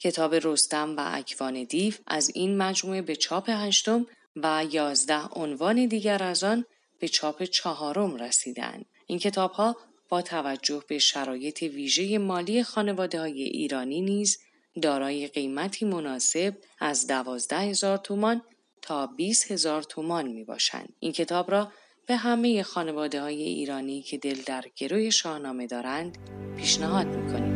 کتاب 0.00 0.34
رستم 0.34 0.96
و 0.96 1.10
اکوان 1.14 1.64
دیو 1.64 1.94
از 2.06 2.30
این 2.34 2.56
مجموعه 2.56 3.02
به 3.02 3.16
چاپ 3.16 3.50
هشتم 3.50 4.06
و 4.36 4.64
یازده 4.70 5.28
عنوان 5.28 5.86
دیگر 5.86 6.22
از 6.22 6.44
آن 6.44 6.64
به 6.98 7.08
چاپ 7.08 7.42
چهارم 7.42 8.16
رسیدند. 8.16 8.86
این 9.06 9.18
کتابها 9.18 9.76
با 10.08 10.22
توجه 10.22 10.82
به 10.88 10.98
شرایط 10.98 11.62
ویژه 11.62 12.18
مالی 12.18 12.62
خانواده 12.62 13.20
های 13.20 13.42
ایرانی 13.42 14.00
نیز 14.00 14.38
دارای 14.82 15.28
قیمتی 15.28 15.84
مناسب 15.84 16.54
از 16.78 17.06
دوازده 17.06 17.58
هزار 17.58 17.98
تومان 17.98 18.42
تا 18.82 19.06
20 19.06 19.50
هزار 19.50 19.82
تومان 19.82 20.28
می 20.28 20.44
باشند. 20.44 20.92
این 21.00 21.12
کتاب 21.12 21.50
را 21.50 21.72
به 22.06 22.16
همه 22.16 22.62
خانواده 22.62 23.20
های 23.20 23.42
ایرانی 23.42 24.02
که 24.02 24.18
دل 24.18 24.42
در 24.46 24.64
گروی 24.76 25.12
شاهنامه 25.12 25.66
دارند 25.66 26.18
پیشنهاد 26.56 27.06
می 27.06 27.32
کنیم. 27.32 27.55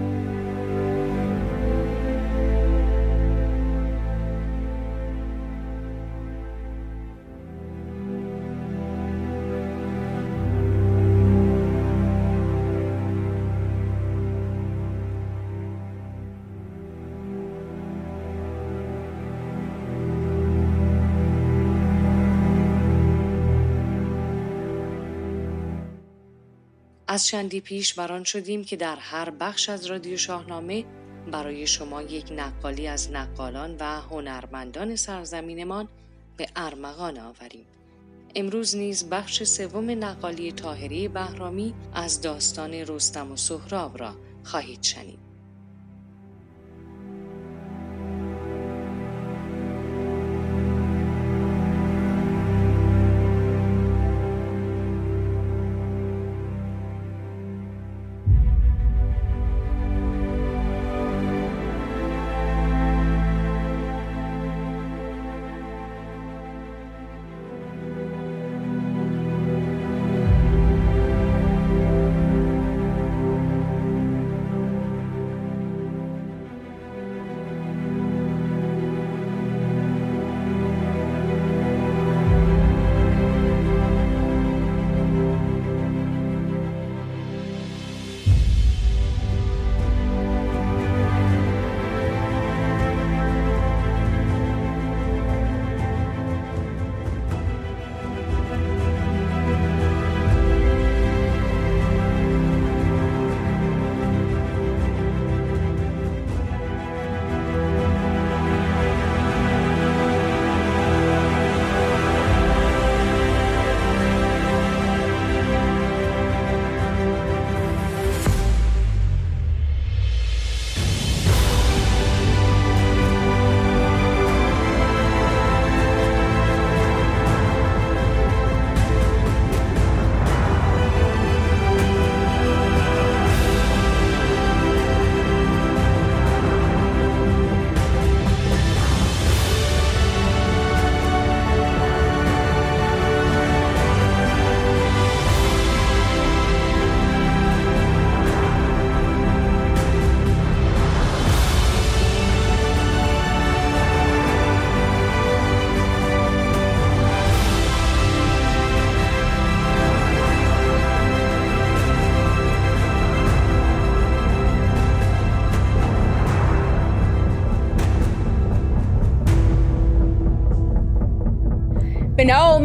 از 27.12 27.26
چندی 27.26 27.60
پیش 27.60 27.94
بران 27.94 28.24
شدیم 28.24 28.64
که 28.64 28.76
در 28.76 28.96
هر 28.96 29.30
بخش 29.30 29.68
از 29.68 29.86
رادیو 29.86 30.16
شاهنامه 30.16 30.84
برای 31.32 31.66
شما 31.66 32.02
یک 32.02 32.32
نقالی 32.32 32.86
از 32.86 33.10
نقالان 33.10 33.76
و 33.80 34.00
هنرمندان 34.00 34.96
سرزمینمان 34.96 35.88
به 36.36 36.46
ارمغان 36.56 37.18
آوریم. 37.18 37.66
امروز 38.34 38.76
نیز 38.76 39.08
بخش 39.08 39.42
سوم 39.42 40.04
نقالی 40.04 40.52
تاهری 40.52 41.08
بهرامی 41.08 41.74
از 41.94 42.20
داستان 42.20 42.74
رستم 42.74 43.32
و 43.32 43.36
سهراب 43.36 43.98
را 43.98 44.14
خواهید 44.44 44.82
شنید. 44.82 45.29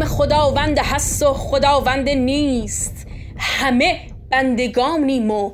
خداوند 0.05 0.79
هست 0.79 1.23
و 1.23 1.33
خداوند 1.33 2.09
نیست. 2.09 3.07
همه 3.37 4.07
بندگانیم 4.31 5.31
و 5.31 5.53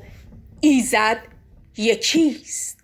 ایزد 0.59 1.17
یکیست. 1.77 2.77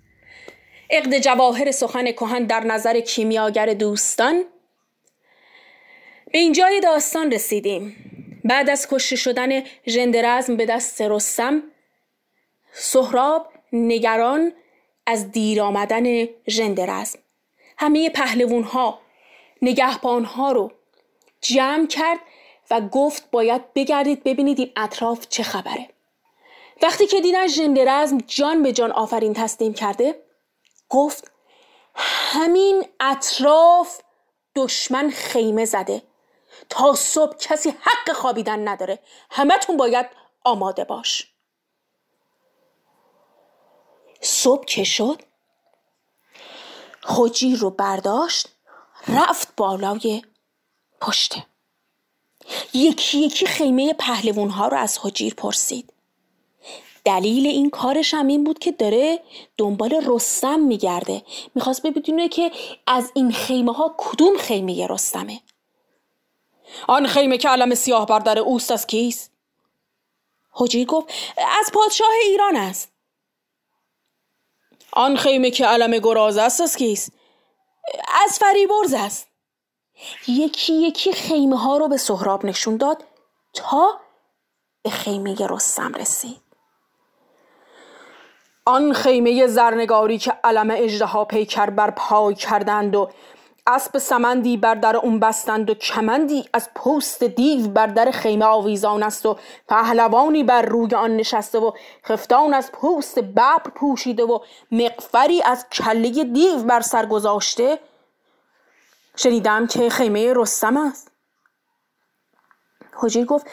عقد 0.91 1.18
جواهر 1.18 1.72
سخن 1.72 2.11
کهن 2.11 2.43
در 2.43 2.59
نظر 2.59 2.99
کیمیاگر 2.99 3.74
دوستان. 3.74 4.43
به 6.32 6.38
اینجای 6.39 6.80
داستان 6.80 7.32
رسیدیم. 7.32 7.95
بعد 8.45 8.70
از 8.70 8.88
کشته 8.91 9.15
شدن 9.15 9.63
ژندرزم 9.88 10.57
به 10.57 10.65
دست 10.65 11.01
رستم 11.01 11.63
سهراب 12.74 13.47
نگران 13.74 14.53
از 15.05 15.32
دیر 15.32 15.61
آمدن 15.61 16.26
ژندرزم 16.49 17.20
همه 17.78 18.09
پهلوون 18.09 18.63
ها 18.63 18.99
نگهبان 19.61 20.24
ها 20.24 20.51
رو 20.51 20.72
جمع 21.42 21.88
کرد 21.88 22.20
و 22.72 22.82
گفت 22.82 23.32
باید 23.32 23.74
بگردید 23.74 24.24
ببینید 24.24 24.60
این 24.60 24.72
اطراف 24.76 25.28
چه 25.28 25.44
خبره. 25.44 25.90
وقتی 26.82 27.08
که 27.08 27.22
دیدن 27.22 27.48
ژندرزم 27.48 28.18
جان 28.18 28.64
به 28.64 28.74
جان 28.74 28.92
آفرین 28.92 29.34
تسلیم 29.34 29.74
کرده 29.74 30.24
گفت 30.90 31.32
همین 31.96 32.86
اطراف 33.00 34.02
دشمن 34.56 35.10
خیمه 35.10 35.66
زده. 35.66 36.04
تا 36.70 36.94
صبح 36.94 37.38
کسی 37.38 37.70
حق 37.70 38.16
خوابیدن 38.16 38.68
نداره. 38.68 39.00
همتون 39.32 39.78
باید 39.78 40.06
آماده 40.44 40.84
باش. 40.84 41.28
صبح 44.22 44.66
که 44.66 44.84
شد 44.84 45.22
خوجی 47.02 47.56
رو 47.56 47.70
برداشت 47.70 48.48
رفت 49.08 49.56
بالای 49.58 50.22
پشته 51.02 51.45
یکی 52.74 53.20
یکی 53.20 53.45
خیمه 53.45 53.93
پهلوون 53.93 54.50
ها 54.50 54.68
رو 54.68 54.78
از 54.78 55.00
حجیر 55.02 55.34
پرسید. 55.34 55.93
دلیل 57.06 57.48
این 57.48 57.70
کارش 57.70 58.14
هم 58.14 58.28
این 58.28 58.43
بود 58.43 58.60
که 58.60 58.72
داره 58.72 59.20
دنبال 59.58 60.02
رستم 60.06 60.60
میگرده. 60.60 61.24
می‌خواست 61.56 61.82
ببینه 61.82 62.30
که 62.30 62.52
از 62.88 63.12
این 63.16 63.32
خیمه 63.32 63.74
ها 63.74 63.95
کدوم 63.98 64.38
خیمه 64.38 64.88
رستمه. 64.88 65.41
آن 66.88 67.08
خیمه 67.08 67.38
که 67.38 67.50
علم 67.50 67.76
سیاه 67.76 68.06
بر 68.06 68.20
در 68.20 68.39
اوست 68.39 68.72
از 68.72 68.88
کیست؟ 68.88 69.32
حجیر 70.52 70.88
گفت 70.88 71.14
از 71.60 71.72
پادشاه 71.74 72.10
ایران 72.26 72.56
است. 72.56 72.91
آن 74.91 75.18
خیمه 75.18 75.52
که 75.52 75.66
علم 75.66 75.98
گراز 75.98 76.38
است 76.38 76.62
از 76.62 76.76
کیست؟ 76.76 77.12
از 78.26 78.39
فریبرز 78.39 78.93
است. 78.93 79.28
یکی 80.28 80.74
یکی 80.74 81.14
خیمه 81.14 81.58
ها 81.58 81.78
رو 81.78 81.88
به 81.88 81.98
سهراب 81.98 82.45
نشون 82.45 82.78
داد 82.78 83.04
تا 83.54 84.00
به 84.84 84.89
خیمه 84.89 85.36
رستم 85.50 85.93
رسید. 85.93 86.41
آن 88.66 88.93
خیمه 88.93 89.48
زرنگاری 89.48 90.18
که 90.18 90.34
علم 90.43 90.72
اجدها 90.72 91.26
پیکر 91.26 91.70
بر 91.70 91.91
پای 91.91 92.36
کردند 92.36 92.95
و 92.95 93.10
اسب 93.68 93.98
سمندی 93.98 94.58
بر 94.58 94.76
در 94.76 94.98
اون 94.98 95.20
بستند 95.20 95.70
و 95.70 95.74
کمندی 95.74 96.45
از 96.54 96.70
پوست 96.76 97.24
دیو 97.24 97.68
بر 97.68 97.88
در 97.88 98.12
خیمه 98.12 98.45
آویزان 98.45 99.04
است 99.04 99.26
و 99.26 99.38
پهلوانی 99.68 100.43
بر 100.43 100.62
روی 100.62 100.95
آن 100.95 101.18
نشسته 101.18 101.60
و 101.60 101.72
خفتان 102.04 102.54
از 102.54 102.72
پوست 102.72 103.20
ببر 103.20 103.58
پوشیده 103.76 104.24
و 104.24 104.39
مقفری 104.72 105.41
از 105.41 105.66
کله 105.70 106.24
دیو 106.24 106.64
بر 106.64 106.82
سر 106.82 107.06
گذاشته 107.06 107.80
شنیدم 109.18 109.68
که 109.68 109.89
خیمه 109.89 110.34
رستم 110.36 110.78
است 110.78 111.11
حجیر 112.95 113.26
گفت 113.26 113.47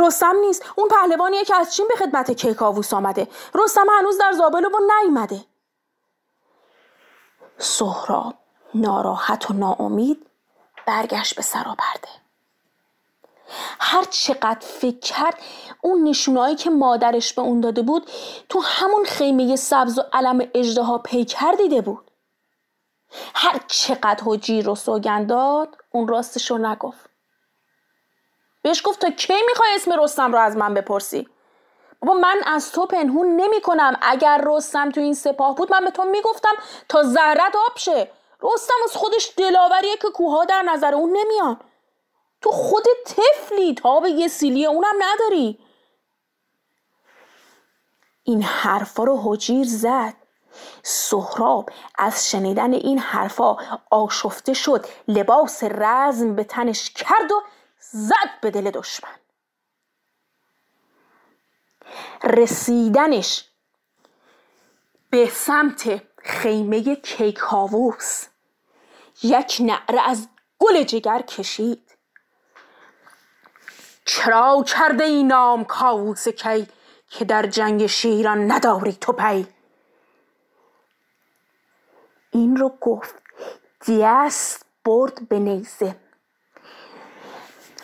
رستم 0.00 0.36
نیست. 0.36 0.62
اون 0.76 0.88
پهلوانیه 0.88 1.44
که 1.44 1.56
از 1.56 1.74
چین 1.74 1.88
به 1.88 1.96
خدمت 1.96 2.30
کیکاووس 2.30 2.94
آمده. 2.94 3.28
رستم 3.54 3.86
هنوز 3.98 4.18
در 4.18 4.32
زابل 4.32 4.64
و 4.64 4.70
نیومده. 5.02 5.44
سهراب 7.58 8.34
ناراحت 8.74 9.50
و 9.50 9.54
ناامید 9.54 10.26
برگشت 10.86 11.36
به 11.36 11.42
سراپرده 11.42 12.08
هر 13.80 14.04
چقدر 14.04 14.66
فکر 14.66 14.98
کرد 14.98 15.38
اون 15.80 16.04
نشونایی 16.04 16.56
که 16.56 16.70
مادرش 16.70 17.32
به 17.32 17.42
اون 17.42 17.60
داده 17.60 17.82
بود 17.82 18.10
تو 18.48 18.60
همون 18.60 19.04
خیمه 19.04 19.56
سبز 19.56 19.98
و 19.98 20.02
علم 20.12 20.48
اجدها 20.54 20.98
پیکر 20.98 21.52
دیده 21.52 21.80
بود. 21.80 22.10
هر 23.34 23.60
چقدر 23.66 24.22
حجیر 24.24 24.64
رو 24.64 24.74
سوگن 24.74 25.26
داد 25.26 25.76
اون 25.90 26.08
راستش 26.08 26.50
رو 26.50 26.58
نگفت. 26.58 27.10
بهش 28.62 28.82
گفت 28.84 29.00
تا 29.00 29.10
کی 29.10 29.34
می‌خوای 29.46 29.74
اسم 29.74 30.02
رستم 30.02 30.32
رو 30.32 30.38
از 30.38 30.56
من 30.56 30.74
بپرسی؟ 30.74 31.28
بابا 32.00 32.14
من 32.14 32.40
از 32.46 32.72
تو 32.72 32.86
پنهون 32.86 33.36
نمی 33.36 33.60
کنم 33.60 33.98
اگر 34.02 34.44
رستم 34.46 34.90
تو 34.90 35.00
این 35.00 35.14
سپاه 35.14 35.54
بود 35.54 35.72
من 35.72 35.84
به 35.84 35.90
تو 35.90 36.04
می‌گفتم 36.04 36.54
تا 36.88 37.02
زهرت 37.02 37.56
آب 37.70 37.78
شه. 37.78 38.10
رستم 38.42 38.74
از 38.84 38.96
خودش 38.96 39.32
دلاوریه 39.36 39.96
که 39.96 40.08
کوها 40.08 40.44
در 40.44 40.62
نظر 40.62 40.94
اون 40.94 41.16
نمیان. 41.16 41.60
تو 42.40 42.50
خود 42.50 42.84
تفلی 43.06 43.74
تا 43.74 44.00
به 44.00 44.10
یه 44.10 44.28
سیلی 44.28 44.66
اونم 44.66 44.94
نداری. 44.98 45.58
این 48.24 48.42
حرفا 48.42 49.04
رو 49.04 49.20
حجیر 49.24 49.66
زد. 49.66 50.14
سهراب 50.82 51.70
از 51.98 52.30
شنیدن 52.30 52.72
این 52.72 52.98
حرفا 52.98 53.56
آشفته 53.90 54.54
شد 54.54 54.86
لباس 55.08 55.62
رزم 55.62 56.34
به 56.34 56.44
تنش 56.44 56.90
کرد 56.90 57.32
و 57.32 57.42
زد 57.78 58.40
به 58.40 58.50
دل 58.50 58.70
دشمن. 58.70 59.14
رسیدنش 62.24 63.44
به 65.10 65.30
سمت 65.30 66.02
خیمه 66.18 66.96
کیکاووس 66.96 68.24
یک 69.22 69.56
نعره 69.60 70.00
از 70.00 70.28
گل 70.58 70.82
جگر 70.82 71.22
کشید. 71.22 71.94
چرا 74.04 74.64
کرده 74.66 75.04
ای 75.04 75.22
نام 75.22 75.64
کاووس 75.64 76.28
کی 76.28 76.66
که 77.08 77.24
در 77.24 77.46
جنگ 77.46 77.86
شیران 77.86 78.52
نداری 78.52 78.92
تو 78.92 79.12
پی؟ 79.12 79.46
این 82.34 82.56
رو 82.56 82.68
گفت 82.80 83.14
دست 83.88 84.66
برد 84.84 85.28
به 85.28 85.38
نیزه. 85.38 85.96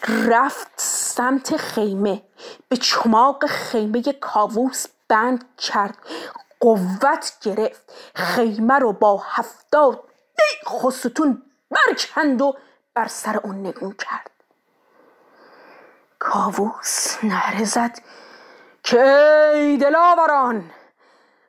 رفت 0.09 0.71
سمت 0.77 1.57
خیمه 1.57 2.23
به 2.69 2.77
چماق 2.77 3.47
خیمه 3.47 4.03
کاووس 4.03 4.87
بند 5.09 5.45
کرد 5.59 5.99
قوت 6.61 7.33
گرفت. 7.43 7.93
خیمه 8.15 8.79
رو 8.79 8.93
با 8.93 9.23
هفتاد 9.27 10.05
خستون 10.69 11.43
برکند 11.71 12.43
و 12.43 12.57
بر 12.95 13.09
سر 13.09 13.37
اون 13.37 13.67
نگون 13.67 13.93
کرد. 13.93 14.31
کاووس 16.19 17.25
نهره 17.25 17.65
زد 17.65 17.99
که 18.83 19.03
ای 19.55 19.77
دلاوران؟ 19.77 20.71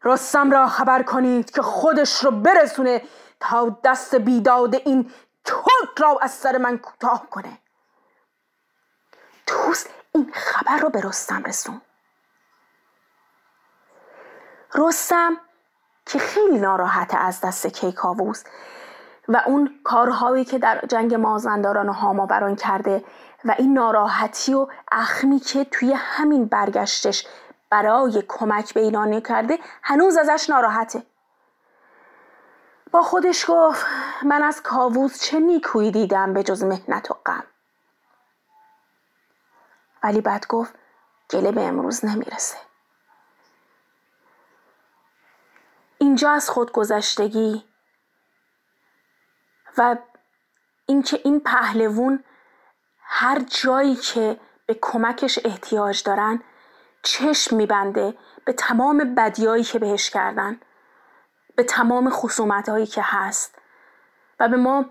رستم 0.03 0.51
را 0.51 0.67
خبر 0.67 1.03
کنید 1.03 1.51
که 1.51 1.61
خودش 1.61 2.23
رو 2.23 2.31
برسونه 2.31 3.01
تا 3.39 3.77
دست 3.83 4.15
بیداد 4.15 4.75
این 4.75 5.11
ترک 5.45 5.97
را 5.97 6.17
از 6.21 6.31
سر 6.31 6.57
من 6.57 6.77
کوتاه 6.77 7.29
کنه. 7.29 7.57
توس 9.47 9.85
این 10.13 10.31
خبر 10.33 10.77
رو 10.77 10.89
به 10.89 11.01
رستم 11.01 11.43
رسون. 11.43 11.81
رستم 14.75 15.37
که 16.05 16.19
خیلی 16.19 16.59
ناراحته 16.59 17.17
از 17.17 17.41
دست 17.41 17.67
کیکاووس 17.67 18.43
و 19.27 19.43
اون 19.45 19.79
کارهایی 19.83 20.45
که 20.45 20.59
در 20.59 20.81
جنگ 20.89 21.15
مازنداران 21.15 21.89
و 21.89 21.93
هاماوران 21.93 22.55
کرده 22.55 23.03
و 23.45 23.55
این 23.57 23.73
ناراحتی 23.73 24.53
و 24.53 24.67
اخمی 24.91 25.39
که 25.39 25.63
توی 25.63 25.93
همین 25.93 26.45
برگشتش 26.45 27.27
برای 27.71 28.23
کمک 28.27 28.73
به 28.73 28.79
ایرانی 28.79 29.21
کرده 29.21 29.59
هنوز 29.83 30.17
ازش 30.17 30.49
ناراحته. 30.49 31.03
با 32.91 33.01
خودش 33.01 33.45
گفت 33.47 33.85
من 34.23 34.43
از 34.43 34.61
کاووس 34.61 35.23
چه 35.23 35.39
نیکویی 35.39 35.91
دیدم 35.91 36.33
به 36.33 36.43
جز 36.43 36.63
مهنت 36.63 37.11
و 37.11 37.13
غم. 37.25 37.43
ولی 40.03 40.21
بعد 40.21 40.47
گفت 40.47 40.75
گله 41.29 41.51
به 41.51 41.61
امروز 41.61 42.05
نمی‌رسه. 42.05 42.57
اینجا 45.97 46.31
از 46.31 46.49
خودگذشتگی 46.49 47.65
و 49.77 49.97
اینکه 50.85 51.21
این 51.23 51.39
پهلوون 51.39 52.23
هر 53.01 53.39
جایی 53.39 53.95
که 53.95 54.39
به 54.65 54.73
کمکش 54.81 55.39
احتیاج 55.45 56.03
دارن 56.03 56.43
چشم 57.03 57.55
میبنده 57.55 58.17
به 58.45 58.53
تمام 58.53 59.15
بدیایی 59.15 59.63
که 59.63 59.79
بهش 59.79 60.09
کردن 60.09 60.59
به 61.55 61.63
تمام 61.63 62.09
خصومت 62.09 62.69
هایی 62.69 62.85
که 62.85 63.01
هست. 63.05 63.55
و 64.39 64.47
به 64.47 64.57
ما 64.57 64.85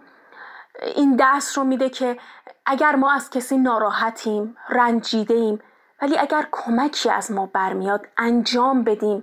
این 0.83 1.17
دست 1.21 1.57
رو 1.57 1.65
میده 1.65 1.91
که 1.91 2.19
اگر 2.67 2.97
ما 2.97 3.13
از 3.13 3.31
کسی 3.31 3.59
ناراحتیم 3.59 4.57
رنجیده 4.69 5.35
ایم 5.35 5.63
ولی 6.03 6.19
اگر 6.19 6.47
کمکی 6.53 7.11
از 7.11 7.33
ما 7.33 7.47
برمیاد 7.47 8.07
انجام 8.17 8.85
بدیم. 8.85 9.23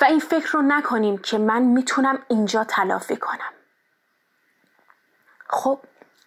و 0.00 0.04
این 0.04 0.20
فکر 0.20 0.52
رو 0.52 0.62
نکنیم 0.62 1.18
که 1.18 1.38
من 1.38 1.62
می‌تونم 1.62 2.18
اینجا 2.28 2.64
تلافی 2.64 3.16
کنم. 3.16 3.52
خب 5.48 5.80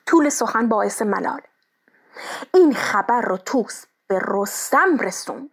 طول 0.05 0.29
سخن 0.29 0.69
باعث 0.69 1.01
ملال. 1.01 1.41
این 2.53 2.73
خبر 2.73 3.21
رو 3.21 3.37
توس. 3.37 3.85
به 4.09 4.21
رستم 4.27 4.97
رسون 4.97 5.49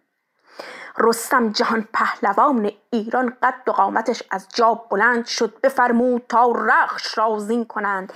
رستم 0.97 1.51
جهان 1.51 1.87
پهلوان 1.93 2.71
ایران 2.89 3.37
قد 3.43 3.69
و 3.69 3.71
قامتش 3.71 4.23
از 4.31 4.47
جا 4.53 4.73
بلند 4.73 5.25
شد 5.25 5.61
بفرمود 5.61 6.25
تا 6.29 6.51
رخش 6.51 7.17
را 7.17 7.39
زین 7.39 7.65
کنند. 7.65 8.13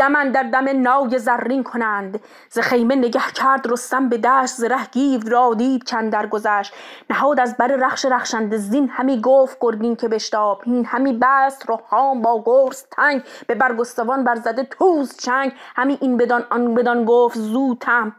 دمن 0.00 0.30
در 0.30 0.42
دم 0.42 0.82
نای 0.82 1.18
زرین 1.18 1.62
کنند. 1.64 2.20
ز 2.50 2.58
خیمه 2.58 2.94
نگه 2.94 3.32
کرد 3.34 3.72
رستم 3.72 4.08
به 4.08 4.18
دشت 4.18 4.54
ز 4.54 4.64
ره 4.64 4.86
گیو 4.92 5.28
را 5.28 5.54
دید 5.54 5.84
چند 5.84 6.12
در 6.12 6.26
گذشت 6.26 6.72
نهاد 7.10 7.40
از 7.40 7.56
بر 7.56 7.66
رخش 7.66 8.04
رخشنده 8.04 8.56
زین 8.56 8.88
همی 8.88 9.20
گفت 9.20 9.56
گرگین 9.60 9.96
که 9.96 10.08
بشتاب. 10.08 10.62
این 10.66 10.84
همی 10.84 11.18
بست 11.22 11.68
روحام 11.68 12.22
با 12.22 12.42
گرز 12.46 12.84
تنگ. 12.90 13.22
به 13.46 13.54
برگستوان 13.54 14.24
برزده 14.24 14.62
توز 14.62 15.16
چنگ. 15.16 15.52
همی 15.76 15.98
این 16.00 16.16
بدان 16.16 16.46
آن 16.50 16.74
بدان 16.74 17.04
گفت 17.04 17.38
زود 17.38 17.78
تن. 17.80 18.12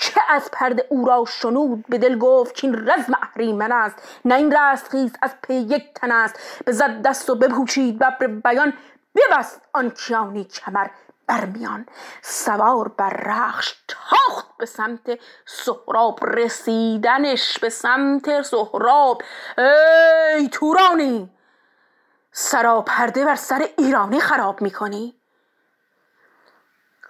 چه 0.00 0.20
از 0.28 0.50
پرده 0.52 0.86
او 0.88 1.06
را 1.06 1.24
شنود؟ 1.28 1.84
به 1.88 1.98
دل 1.98 2.18
گفت 2.18 2.54
که 2.54 2.66
این 2.66 2.76
رزم 2.76 3.12
اهریمن 3.22 3.72
است. 3.72 3.96
نه 4.24 4.34
این 4.34 4.52
رستخیز 4.52 5.12
از 5.22 5.30
پی 5.42 5.54
یک 5.54 5.84
تن 5.94 6.10
است. 6.10 6.62
بزد 6.66 7.02
دست 7.02 7.30
و 7.30 7.34
بپوشید 7.34 7.98
ببر 7.98 8.26
بیان. 8.26 8.72
ببست 9.14 9.60
آن 9.72 9.90
کیانی 9.90 10.44
کمر 10.44 10.88
برمیان 11.26 11.86
سوار 12.22 12.88
بر 12.88 13.10
رخش 13.10 13.74
تاخت 13.88 14.56
به 14.58 14.66
سمت 14.66 15.18
سهراب. 15.46 16.18
رسیدنش 16.22 17.58
به 17.58 17.68
سمت 17.68 18.42
سهراب. 18.42 19.22
ای 20.38 20.48
تورانی 20.48 21.30
سراپرده 22.32 23.24
بر 23.24 23.34
سر 23.34 23.68
ایرانی 23.78 24.20
خراب 24.20 24.62
می‌کنی؟ 24.62 25.20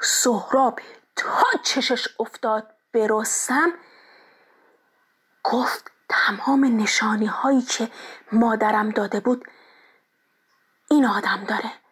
سهراب 0.01 0.81
تا 1.17 1.45
چشش 1.63 2.09
افتاد 2.21 2.75
به 2.93 3.07
رستم 3.11 3.73
گفت 5.45 5.91
تمام 6.09 6.65
نشانی 6.83 7.27
هایی 7.27 7.63
که 7.63 7.91
مادرم 8.33 8.91
داده 8.91 9.21
بود 9.21 9.45
این 10.91 11.07
آدم 11.07 11.45
داره. 11.49 11.84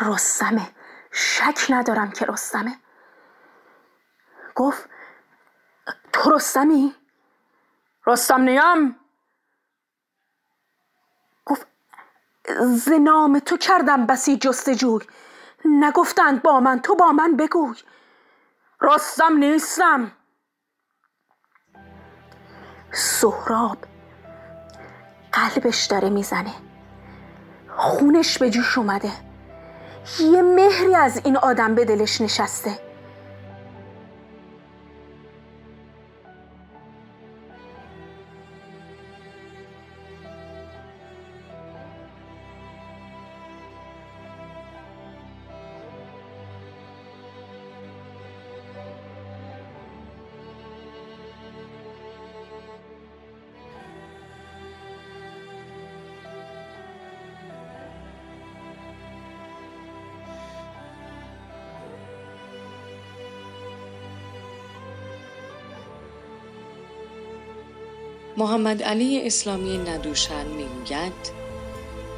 رستمه. 0.00 0.70
شک 1.10 1.66
ندارم 1.70 2.10
که 2.10 2.26
رستمه. 2.26 2.78
گفت 4.54 4.88
تو 6.12 6.30
رستمی؟ 6.30 6.94
رستم 8.06 8.40
نیم. 8.40 8.96
گفت 11.44 11.66
ز 12.60 12.88
نام 12.88 13.38
تو 13.38 13.56
کردم 13.56 14.06
بسی 14.06 14.36
جستجوی. 14.36 15.06
نگفتند 15.64 16.42
با 16.42 16.60
من 16.60 16.80
تو 16.80 16.94
با 16.94 17.12
من 17.12 17.36
بگوی. 17.36 17.76
رستم 18.80 19.36
نیستم. 19.36 20.12
سهراب 22.92 23.78
قلبش 25.32 25.84
داره 25.84 26.10
می‌زنه. 26.10 26.54
خونش 27.76 28.38
به 28.38 28.50
جوش 28.50 28.78
اومده. 28.78 29.27
یه 30.20 30.42
مهری 30.42 30.94
از 30.94 31.20
این 31.24 31.36
آدم 31.36 31.74
به 31.74 31.84
دلش 31.84 32.20
نشسته. 32.20 32.87
محمد 68.38 68.82
علی 68.82 69.26
اسلامی 69.26 69.78
ندوشن 69.78 70.46
می‌گوید 70.46 71.12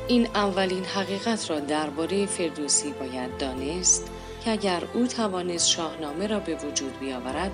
این 0.08 0.26
اولین 0.26 0.84
حقیقت 0.84 1.50
را 1.50 1.60
درباره 1.60 2.26
فردوسی 2.26 2.92
باید 2.92 3.36
دانست 3.38 4.10
که 4.44 4.50
اگر 4.50 4.82
او 4.94 5.06
توانست 5.06 5.68
شاهنامه 5.68 6.26
را 6.26 6.40
به 6.40 6.54
وجود 6.54 6.98
بیاورد 6.98 7.50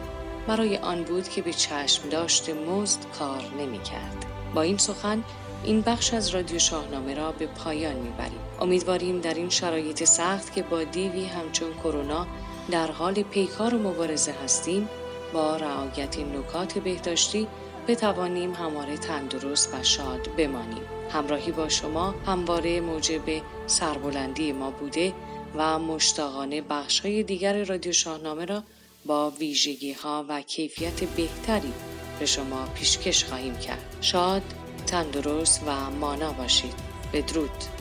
برای 0.47 0.77
آن 0.77 1.03
بود 1.03 1.29
که 1.29 1.43
به 1.43 1.53
چشم 1.53 2.09
داشت 2.09 2.51
مزد 2.51 3.01
کار 3.19 3.43
نمی 3.61 3.83
کرد. 3.83 4.27
با 4.55 4.63
این 4.63 4.79
سخن 4.79 5.25
این 5.65 5.81
بخش 5.81 6.15
از 6.15 6.29
رادیو 6.29 6.59
شاهنامه 6.59 7.15
را 7.15 7.33
به 7.33 7.47
پایان 7.47 7.97
می‌بریم. 7.97 8.41
امیدواریم 8.61 9.21
در 9.21 9.35
این 9.35 9.51
شرایط 9.51 10.05
سخت 10.05 10.55
که 10.55 10.63
با 10.63 10.85
دیوی 10.85 11.25
همچون 11.25 11.75
کرونا 11.75 12.27
در 12.71 12.91
حال 12.91 13.15
پیکار 13.15 13.75
و 13.75 13.79
مبارزه 13.79 14.35
هستیم 14.45 14.89
با 15.33 15.57
رعایت 15.57 16.19
نکات 16.19 16.79
بهداشتی 16.79 17.47
بتوانیم 17.89 18.55
همواره 18.55 18.97
تندرست 18.97 19.75
و 19.75 19.83
شاد 19.83 20.29
بمانیم. 20.37 20.83
همراهی 21.11 21.53
با 21.53 21.69
شما 21.69 22.15
همواره 22.27 22.81
موجب 22.81 23.43
سربلندی 23.67 24.53
ما 24.53 24.71
بوده 24.71 25.13
و 25.57 25.79
مشتاقانه 25.79 26.61
بخش 26.61 27.01
های 27.01 27.23
دیگر 27.23 27.65
رادیو 27.65 27.93
شاهنامه 27.93 28.45
را 28.45 28.63
با 29.07 29.31
ویژگی 29.31 29.93
ها 29.93 30.25
و 30.29 30.41
کیفیت 30.41 31.05
بهتری 31.05 31.73
به 32.19 32.27
شما 32.27 32.67
پیشکش 32.75 33.25
خواهیم 33.25 33.57
کرد. 33.57 33.97
شاد، 34.01 34.43
تندرست 34.87 35.63
و 35.67 35.91
مانا 35.91 36.33
باشید. 36.33 36.75
بدرود. 37.13 37.76